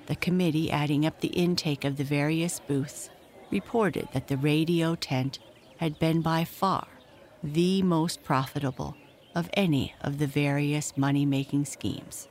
The 0.06 0.16
committee, 0.16 0.70
adding 0.70 1.06
up 1.06 1.20
the 1.20 1.28
intake 1.28 1.84
of 1.84 1.96
the 1.96 2.04
various 2.04 2.60
booths, 2.60 3.10
reported 3.50 4.08
that 4.12 4.28
the 4.28 4.36
radio 4.36 4.94
tent 4.94 5.38
had 5.78 5.98
been 5.98 6.20
by 6.20 6.44
far 6.44 6.86
the 7.42 7.82
most 7.82 8.22
profitable 8.22 8.96
of 9.34 9.48
any 9.54 9.94
of 10.00 10.18
the 10.18 10.26
various 10.26 10.96
money 10.96 11.24
making 11.24 11.64
schemes. 11.64 12.28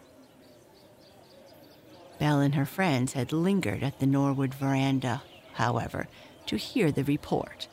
Belle 2.20 2.42
and 2.42 2.56
her 2.56 2.66
friends 2.66 3.14
had 3.14 3.32
lingered 3.32 3.82
at 3.82 4.00
the 4.00 4.06
Norwood 4.06 4.54
veranda, 4.54 5.24
however, 5.54 6.08
to 6.46 6.58
hear 6.58 6.92
the 6.92 7.04
report 7.04 7.68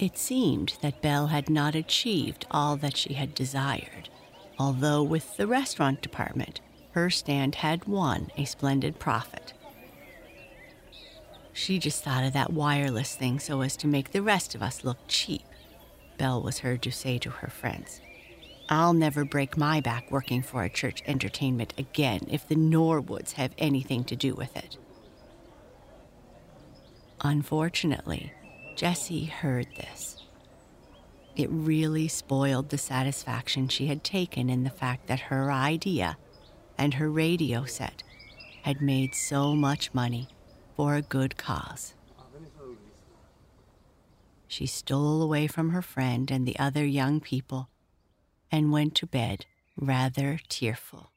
it 0.00 0.16
seemed 0.16 0.78
that 0.80 1.02
Belle 1.02 1.26
had 1.26 1.50
not 1.50 1.74
achieved 1.74 2.46
all 2.50 2.76
that 2.78 2.96
she 2.96 3.12
had 3.14 3.34
desired, 3.34 4.08
although 4.60 5.02
with 5.02 5.38
the 5.38 5.46
restaurant 5.46 6.02
department 6.02 6.60
her 6.90 7.08
stand 7.08 7.54
had 7.54 7.86
won 7.86 8.30
a 8.36 8.44
splendid 8.44 8.98
profit. 8.98 9.54
She 11.54 11.78
just 11.78 12.04
thought 12.04 12.24
of 12.24 12.34
that 12.34 12.52
wireless 12.52 13.14
thing 13.14 13.38
so 13.38 13.62
as 13.62 13.74
to 13.78 13.86
make 13.86 14.12
the 14.12 14.20
rest 14.20 14.54
of 14.54 14.62
us 14.62 14.84
look 14.84 14.98
cheap, 15.08 15.44
Belle 16.18 16.42
was 16.42 16.58
heard 16.58 16.82
to 16.82 16.92
say 16.92 17.16
to 17.18 17.30
her 17.30 17.48
friends. 17.48 18.02
I'll 18.68 18.92
never 18.92 19.24
break 19.24 19.56
my 19.56 19.80
back 19.80 20.10
working 20.10 20.42
for 20.42 20.62
a 20.62 20.68
church 20.68 21.02
entertainment 21.06 21.72
again 21.78 22.26
if 22.30 22.46
the 22.46 22.54
Norwoods 22.54 23.32
have 23.32 23.54
anything 23.56 24.04
to 24.04 24.16
do 24.16 24.34
with 24.34 24.54
it. 24.58 24.76
Unfortunately, 27.22 28.30
Jessie 28.76 29.24
heard 29.24 29.68
this. 29.76 30.19
It 31.36 31.48
really 31.50 32.08
spoiled 32.08 32.68
the 32.68 32.78
satisfaction 32.78 33.68
she 33.68 33.86
had 33.86 34.04
taken 34.04 34.50
in 34.50 34.64
the 34.64 34.70
fact 34.70 35.06
that 35.06 35.20
her 35.20 35.50
idea 35.50 36.16
and 36.76 36.94
her 36.94 37.10
radio 37.10 37.64
set 37.64 38.02
had 38.62 38.82
made 38.82 39.14
so 39.14 39.54
much 39.54 39.94
money 39.94 40.28
for 40.76 40.96
a 40.96 41.02
good 41.02 41.36
cause. 41.36 41.94
She 44.48 44.66
stole 44.66 45.22
away 45.22 45.46
from 45.46 45.70
her 45.70 45.82
friend 45.82 46.30
and 46.30 46.46
the 46.46 46.58
other 46.58 46.84
young 46.84 47.20
people 47.20 47.68
and 48.50 48.72
went 48.72 48.96
to 48.96 49.06
bed 49.06 49.46
rather 49.76 50.40
tearful. 50.48 51.09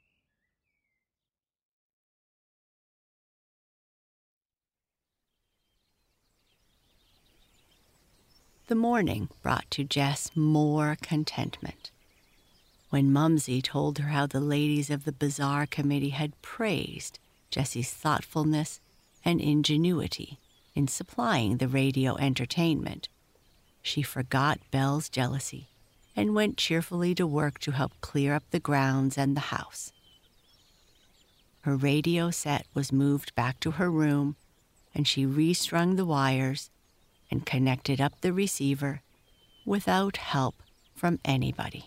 The 8.73 8.79
morning 8.79 9.29
brought 9.43 9.69
to 9.69 9.83
Jess 9.83 10.31
more 10.33 10.97
contentment. 10.99 11.91
When 12.89 13.13
Mumsy 13.13 13.61
told 13.61 13.99
her 13.99 14.09
how 14.09 14.25
the 14.25 14.39
ladies 14.39 14.89
of 14.89 15.05
the 15.05 15.11
Bazaar 15.11 15.67
Committee 15.67 16.09
had 16.09 16.41
praised 16.41 17.19
Jessie's 17.51 17.91
thoughtfulness 17.91 18.79
and 19.23 19.39
ingenuity 19.39 20.39
in 20.73 20.87
supplying 20.87 21.57
the 21.57 21.67
radio 21.67 22.17
entertainment, 22.17 23.09
she 23.83 24.01
forgot 24.01 24.59
Belle's 24.71 25.07
jealousy 25.07 25.67
and 26.15 26.33
went 26.33 26.57
cheerfully 26.57 27.13
to 27.13 27.27
work 27.27 27.59
to 27.59 27.73
help 27.73 27.91
clear 28.01 28.33
up 28.33 28.49
the 28.49 28.59
grounds 28.59 29.19
and 29.19 29.37
the 29.37 29.53
house. 29.53 29.93
Her 31.61 31.75
radio 31.75 32.31
set 32.31 32.65
was 32.73 32.91
moved 32.91 33.35
back 33.35 33.59
to 33.59 33.71
her 33.77 33.91
room, 33.91 34.35
and 34.95 35.07
she 35.07 35.27
restrung 35.27 35.95
the 35.95 36.07
wires 36.07 36.71
and 37.33 37.47
connected 37.47 37.99
up 37.99 38.21
the 38.21 38.31
receiver 38.31 39.01
without 39.65 40.17
help 40.17 40.53
from 40.93 41.19
anybody. 41.25 41.85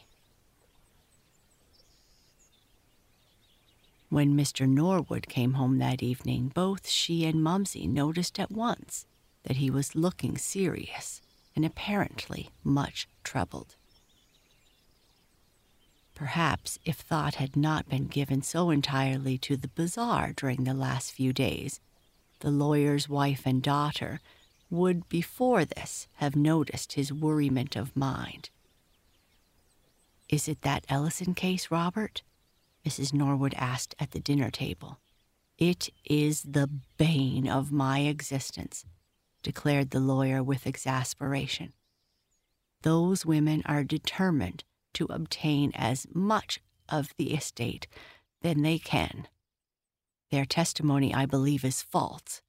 When 4.09 4.37
Mr. 4.37 4.69
Norwood 4.69 5.29
came 5.29 5.53
home 5.53 5.79
that 5.79 6.03
evening, 6.03 6.51
both 6.53 6.89
she 6.89 7.25
and 7.25 7.45
Mumsy 7.45 7.87
noticed 7.87 8.41
at 8.41 8.51
once 8.51 9.07
that 9.45 9.59
he 9.59 9.71
was 9.71 9.95
looking 9.95 10.37
serious 10.37 11.23
and 11.55 11.65
apparently 11.65 12.51
much 12.65 13.07
troubled. 13.23 13.77
Perhaps 16.17 16.81
if 16.85 16.97
thought 16.97 17.37
had 17.37 17.55
not 17.55 17.89
been 17.89 18.09
given 18.09 18.43
so 18.43 18.71
entirely 18.71 19.39
to 19.39 19.57
the 19.57 19.69
bazaar 19.69 20.33
during 20.33 20.65
the 20.65 20.75
last 20.75 21.13
few 21.13 21.33
days, 21.33 21.79
the 22.41 22.51
lawyer's 22.51 23.09
wife 23.09 23.43
and 23.47 23.63
daughter 23.63 24.19
would 24.71 25.09
before 25.09 25.65
this 25.65 26.09
have 26.15 26.37
noticed 26.37 26.95
his 26.95 27.13
worriment 27.13 27.77
of 27.77 27.97
mind. 27.97 28.51
Is 30.29 30.49
it 30.49 30.63
that 30.63 30.85
Ellison 30.89 31.35
case, 31.35 31.71
Robert? 31.71 32.23
Mrs. 32.85 33.13
Norwood 33.13 33.55
asked 33.55 33.95
at 33.99 34.11
the 34.13 34.21
dinner 34.21 34.51
table. 34.51 34.99
It 35.59 35.89
is 36.05 36.43
the 36.43 36.69
bane 36.99 37.49
of 37.49 37.73
my 37.73 38.01
existence, 38.01 38.85
declared 39.43 39.91
the 39.91 40.01
lawyer 40.01 40.43
with 40.43 40.67
exasperation. 40.67 41.73
Those 42.83 43.25
women 43.25 43.63
are 43.67 43.85
determined 43.85 44.65
to 44.95 45.07
obtain 45.07 45.73
as 45.75 46.07
much 46.13 46.61
of 46.89 47.15
the 47.17 47.33
estate 47.35 47.87
than 48.43 48.63
they 48.63 48.79
can. 48.79 49.29
Their 50.31 50.45
testimony, 50.45 51.15
I 51.15 51.27
believe, 51.27 51.65
is 51.65 51.83
false, 51.83 52.43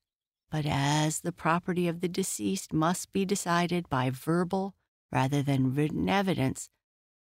but 0.49 0.65
as 0.65 1.21
the 1.21 1.31
property 1.31 1.87
of 1.87 2.01
the 2.01 2.07
deceased 2.07 2.73
must 2.73 3.11
be 3.11 3.25
decided 3.25 3.89
by 3.89 4.09
verbal 4.09 4.73
rather 5.11 5.41
than 5.41 5.73
written 5.73 6.07
evidence, 6.07 6.69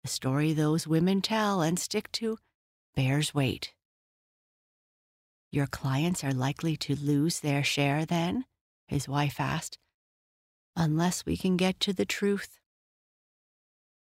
the 0.03 0.09
story 0.09 0.53
those 0.53 0.87
women 0.87 1.21
tell 1.21 1.61
and 1.61 1.79
stick 1.79 2.11
to 2.13 2.39
bears 2.95 3.35
weight. 3.35 3.73
Your 5.53 5.67
clients 5.67 6.23
are 6.23 6.33
likely 6.33 6.77
to 6.79 6.95
lose 6.95 7.41
their 7.41 7.65
share 7.65 8.07
then? 8.07 8.45
His 8.87 9.09
wife 9.09 9.41
asked. 9.41 9.79
Unless 10.77 11.27
we 11.27 11.37
can 11.37 11.57
get 11.57 11.81
to 11.81 11.93
the 11.93 12.05
truth. 12.05 12.59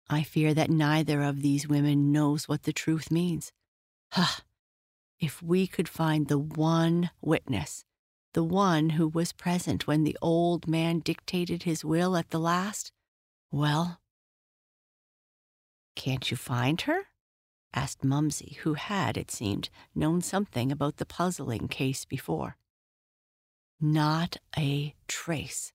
I 0.10 0.24
fear 0.24 0.54
that 0.54 0.70
neither 0.70 1.22
of 1.22 1.42
these 1.42 1.68
women 1.68 2.12
knows 2.12 2.48
what 2.48 2.64
the 2.64 2.74
truth 2.74 3.10
means. 3.12 3.52
Ha! 4.12 4.42
If 5.20 5.42
we 5.42 5.68
could 5.68 5.88
find 5.88 6.28
the 6.28 6.40
one 6.40 7.12
witness, 7.22 7.86
the 8.34 8.44
one 8.44 8.92
who 8.92 9.08
was 9.08 9.34
present 9.34 9.88
when 9.88 10.04
the 10.04 10.18
old 10.22 10.68
man 10.68 11.00
dictated 11.00 11.64
his 11.64 11.84
will 11.84 12.16
at 12.16 12.30
the 12.30 12.40
last, 12.40 12.92
well. 13.52 14.00
Can't 15.96 16.30
you 16.32 16.38
find 16.38 16.82
her? 16.82 17.08
asked 17.74 18.04
Mumsy, 18.04 18.58
who 18.64 18.74
had, 18.74 19.18
it 19.18 19.32
seemed, 19.32 19.70
known 19.96 20.22
something 20.22 20.72
about 20.72 20.98
the 20.98 21.06
puzzling 21.06 21.68
case 21.68 22.06
before. 22.06 22.58
Not 23.80 24.38
a 24.58 24.96
trace, 25.08 25.74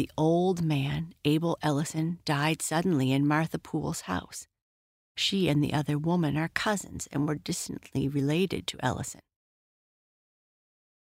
the 0.00 0.10
old 0.16 0.62
man, 0.62 1.14
Abel 1.26 1.58
Ellison, 1.60 2.20
died 2.24 2.62
suddenly 2.62 3.12
in 3.12 3.26
Martha 3.26 3.58
Poole's 3.58 4.02
house. 4.02 4.46
She 5.14 5.48
and 5.48 5.62
the 5.62 5.74
other 5.74 5.98
woman 5.98 6.38
are 6.38 6.48
cousins 6.48 7.06
and 7.12 7.28
were 7.28 7.34
distantly 7.34 8.08
related 8.08 8.66
to 8.68 8.82
Ellison. 8.82 9.20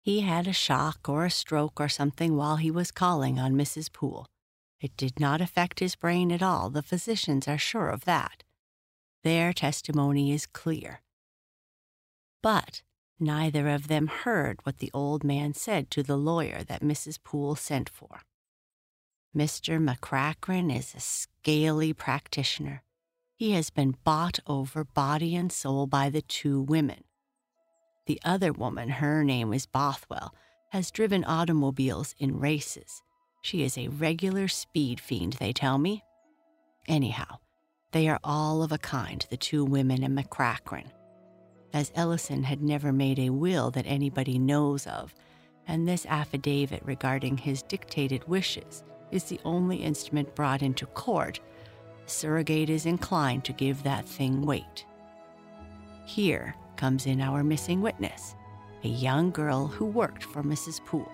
He 0.04 0.20
had 0.20 0.48
a 0.48 0.54
shock 0.54 1.08
or 1.08 1.24
a 1.24 1.32
stroke 1.32 1.80
or 1.80 1.88
something 1.88 2.36
while 2.36 2.58
he 2.58 2.70
was 2.70 2.92
calling 2.92 3.40
on 3.40 3.54
Mrs. 3.54 3.92
Poole. 3.92 4.28
It 4.82 4.98
did 4.98 5.18
not 5.18 5.40
affect 5.40 5.80
his 5.80 5.96
brain 5.96 6.30
at 6.30 6.44
all. 6.44 6.70
The 6.70 6.82
physicians 6.82 7.48
are 7.48 7.58
sure 7.58 7.88
of 7.88 8.04
that. 8.04 8.44
Their 9.24 9.54
testimony 9.54 10.34
is 10.34 10.46
clear. 10.46 11.02
But 12.42 12.82
neither 13.18 13.70
of 13.70 13.88
them 13.88 14.08
heard 14.08 14.60
what 14.64 14.80
the 14.80 14.92
old 14.94 15.24
man 15.24 15.54
said 15.54 15.90
to 15.92 16.04
the 16.04 16.18
lawyer 16.18 16.66
that 16.66 16.82
Mrs. 16.82 17.18
Poole 17.24 17.56
sent 17.56 17.88
for. 17.90 18.24
Mr. 19.34 19.82
McCracken 19.82 20.76
is 20.76 20.94
a 20.94 21.00
scaly 21.00 21.94
practitioner. 21.94 22.84
He 23.38 23.54
has 23.54 23.70
been 23.70 23.96
bought 24.04 24.40
over 24.46 24.84
body 24.84 25.34
and 25.34 25.50
soul 25.50 25.88
by 25.88 26.10
the 26.10 26.22
two 26.22 26.62
women. 26.62 27.06
The 28.06 28.20
other 28.26 28.52
woman, 28.52 28.90
her 28.90 29.24
name 29.24 29.54
is 29.54 29.66
Bothwell, 29.66 30.34
has 30.70 30.92
driven 30.92 31.24
automobiles 31.24 32.16
in 32.20 32.40
races. 32.40 33.02
She 33.42 33.64
is 33.64 33.78
a 33.78 33.88
regular 33.88 34.48
speed 34.48 35.00
fiend, 35.00 35.34
they 35.34 35.54
tell 35.54 35.78
me. 35.78 36.04
Anyhow, 36.88 37.38
they 37.92 38.10
are 38.10 38.20
all 38.24 38.64
of 38.64 38.72
a 38.72 38.78
kind, 38.78 39.26
the 39.30 39.38
two 39.38 39.64
women 39.64 40.04
and 40.04 40.18
McCracken. 40.18 40.86
As 41.74 41.92
Ellison 41.96 42.44
had 42.44 42.62
never 42.62 42.92
made 42.92 43.20
a 43.20 43.30
will 43.30 43.72
that 43.72 43.86
anybody 43.88 44.38
knows 44.38 44.86
of, 44.88 45.14
and 45.68 45.88
this 45.88 46.06
affidavit 46.08 46.84
regarding 46.84 47.38
his 47.38 47.64
dictated 47.64 48.28
wishes 48.28 48.84
is 49.12 49.24
the 49.26 49.40
only 49.46 49.78
instrument 49.78 50.36
brought 50.36 50.62
into 50.62 50.86
court, 50.88 51.40
surrogate 52.06 52.70
is 52.70 52.86
inclined 52.86 53.46
to 53.46 53.54
give 53.54 53.84
that 53.84 54.06
thing 54.06 54.42
weight. 54.46 54.86
Here 56.06 56.56
comes 56.76 57.06
in 57.06 57.22
our 57.22 57.44
missing 57.44 57.82
witness, 57.82 58.36
a 58.84 58.88
young 58.88 59.32
girl 59.32 59.68
who 59.68 59.86
worked 59.86 60.24
for 60.24 60.44
Mrs. 60.44 60.84
Poole. 60.86 61.12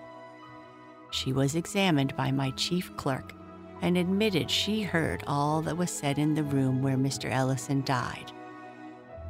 She 1.10 1.32
was 1.32 1.54
examined 1.54 2.16
by 2.16 2.30
my 2.30 2.50
chief 2.52 2.96
clerk 2.96 3.34
and 3.82 3.96
admitted 3.96 4.50
she 4.50 4.82
heard 4.82 5.24
all 5.26 5.62
that 5.62 5.76
was 5.76 5.90
said 5.90 6.18
in 6.18 6.34
the 6.34 6.44
room 6.44 6.82
where 6.82 6.96
Mr. 6.96 7.30
Ellison 7.30 7.82
died. 7.82 8.32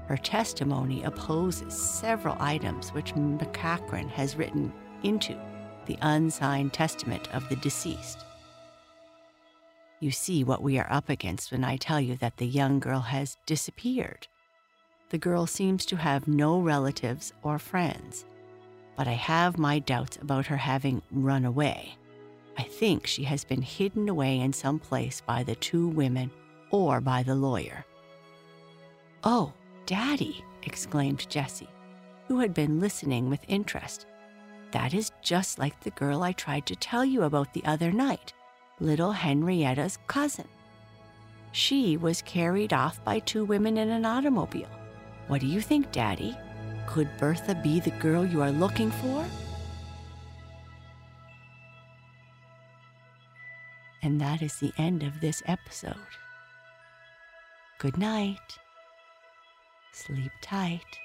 Her 0.06 0.16
testimony 0.16 1.04
opposes 1.04 1.72
several 1.72 2.36
items 2.40 2.90
which 2.90 3.14
McCracken 3.14 4.08
has 4.10 4.36
written 4.36 4.72
into 5.04 5.38
the 5.86 5.96
unsigned 6.02 6.72
testament 6.72 7.28
of 7.32 7.48
the 7.48 7.56
deceased. 7.56 8.24
You 10.00 10.10
see 10.10 10.44
what 10.44 10.62
we 10.62 10.78
are 10.78 10.90
up 10.90 11.08
against 11.10 11.52
when 11.52 11.62
I 11.62 11.76
tell 11.76 12.00
you 12.00 12.16
that 12.16 12.38
the 12.38 12.46
young 12.46 12.80
girl 12.80 13.00
has 13.00 13.36
disappeared. 13.46 14.28
The 15.10 15.18
girl 15.18 15.46
seems 15.46 15.84
to 15.86 15.96
have 15.96 16.28
no 16.28 16.60
relatives 16.60 17.32
or 17.42 17.58
friends, 17.58 18.24
but 18.96 19.08
I 19.08 19.12
have 19.12 19.58
my 19.58 19.80
doubts 19.80 20.16
about 20.22 20.46
her 20.46 20.56
having 20.56 21.02
run 21.10 21.44
away. 21.44 21.96
I 22.56 22.62
think 22.62 23.06
she 23.06 23.24
has 23.24 23.44
been 23.44 23.62
hidden 23.62 24.08
away 24.08 24.38
in 24.38 24.52
some 24.52 24.78
place 24.78 25.20
by 25.20 25.42
the 25.42 25.56
two 25.56 25.88
women 25.88 26.30
or 26.70 27.00
by 27.00 27.24
the 27.24 27.34
lawyer. 27.34 27.84
Oh, 29.24 29.52
Daddy, 29.84 30.44
exclaimed 30.62 31.28
Jessie, 31.28 31.70
who 32.28 32.38
had 32.38 32.54
been 32.54 32.78
listening 32.78 33.28
with 33.28 33.40
interest. 33.48 34.06
That 34.70 34.94
is 34.94 35.10
just 35.22 35.58
like 35.58 35.80
the 35.80 35.90
girl 35.90 36.22
I 36.22 36.30
tried 36.32 36.66
to 36.66 36.76
tell 36.76 37.04
you 37.04 37.24
about 37.24 37.52
the 37.52 37.64
other 37.64 37.90
night, 37.90 38.32
little 38.78 39.10
Henrietta's 39.10 39.98
cousin. 40.06 40.46
She 41.50 41.96
was 41.96 42.22
carried 42.22 42.72
off 42.72 43.02
by 43.02 43.18
two 43.18 43.44
women 43.44 43.76
in 43.76 43.90
an 43.90 44.04
automobile. 44.04 44.68
What 45.30 45.40
do 45.40 45.46
you 45.46 45.60
think, 45.60 45.92
Daddy? 45.92 46.36
Could 46.88 47.08
Bertha 47.16 47.54
be 47.54 47.78
the 47.78 47.92
girl 48.02 48.26
you 48.26 48.42
are 48.42 48.50
looking 48.50 48.90
for? 48.90 49.24
And 54.02 54.20
that 54.20 54.42
is 54.42 54.56
the 54.56 54.72
end 54.76 55.04
of 55.04 55.20
this 55.20 55.40
episode. 55.46 55.94
Good 57.78 57.96
night. 57.96 58.58
Sleep 59.92 60.32
tight. 60.42 60.98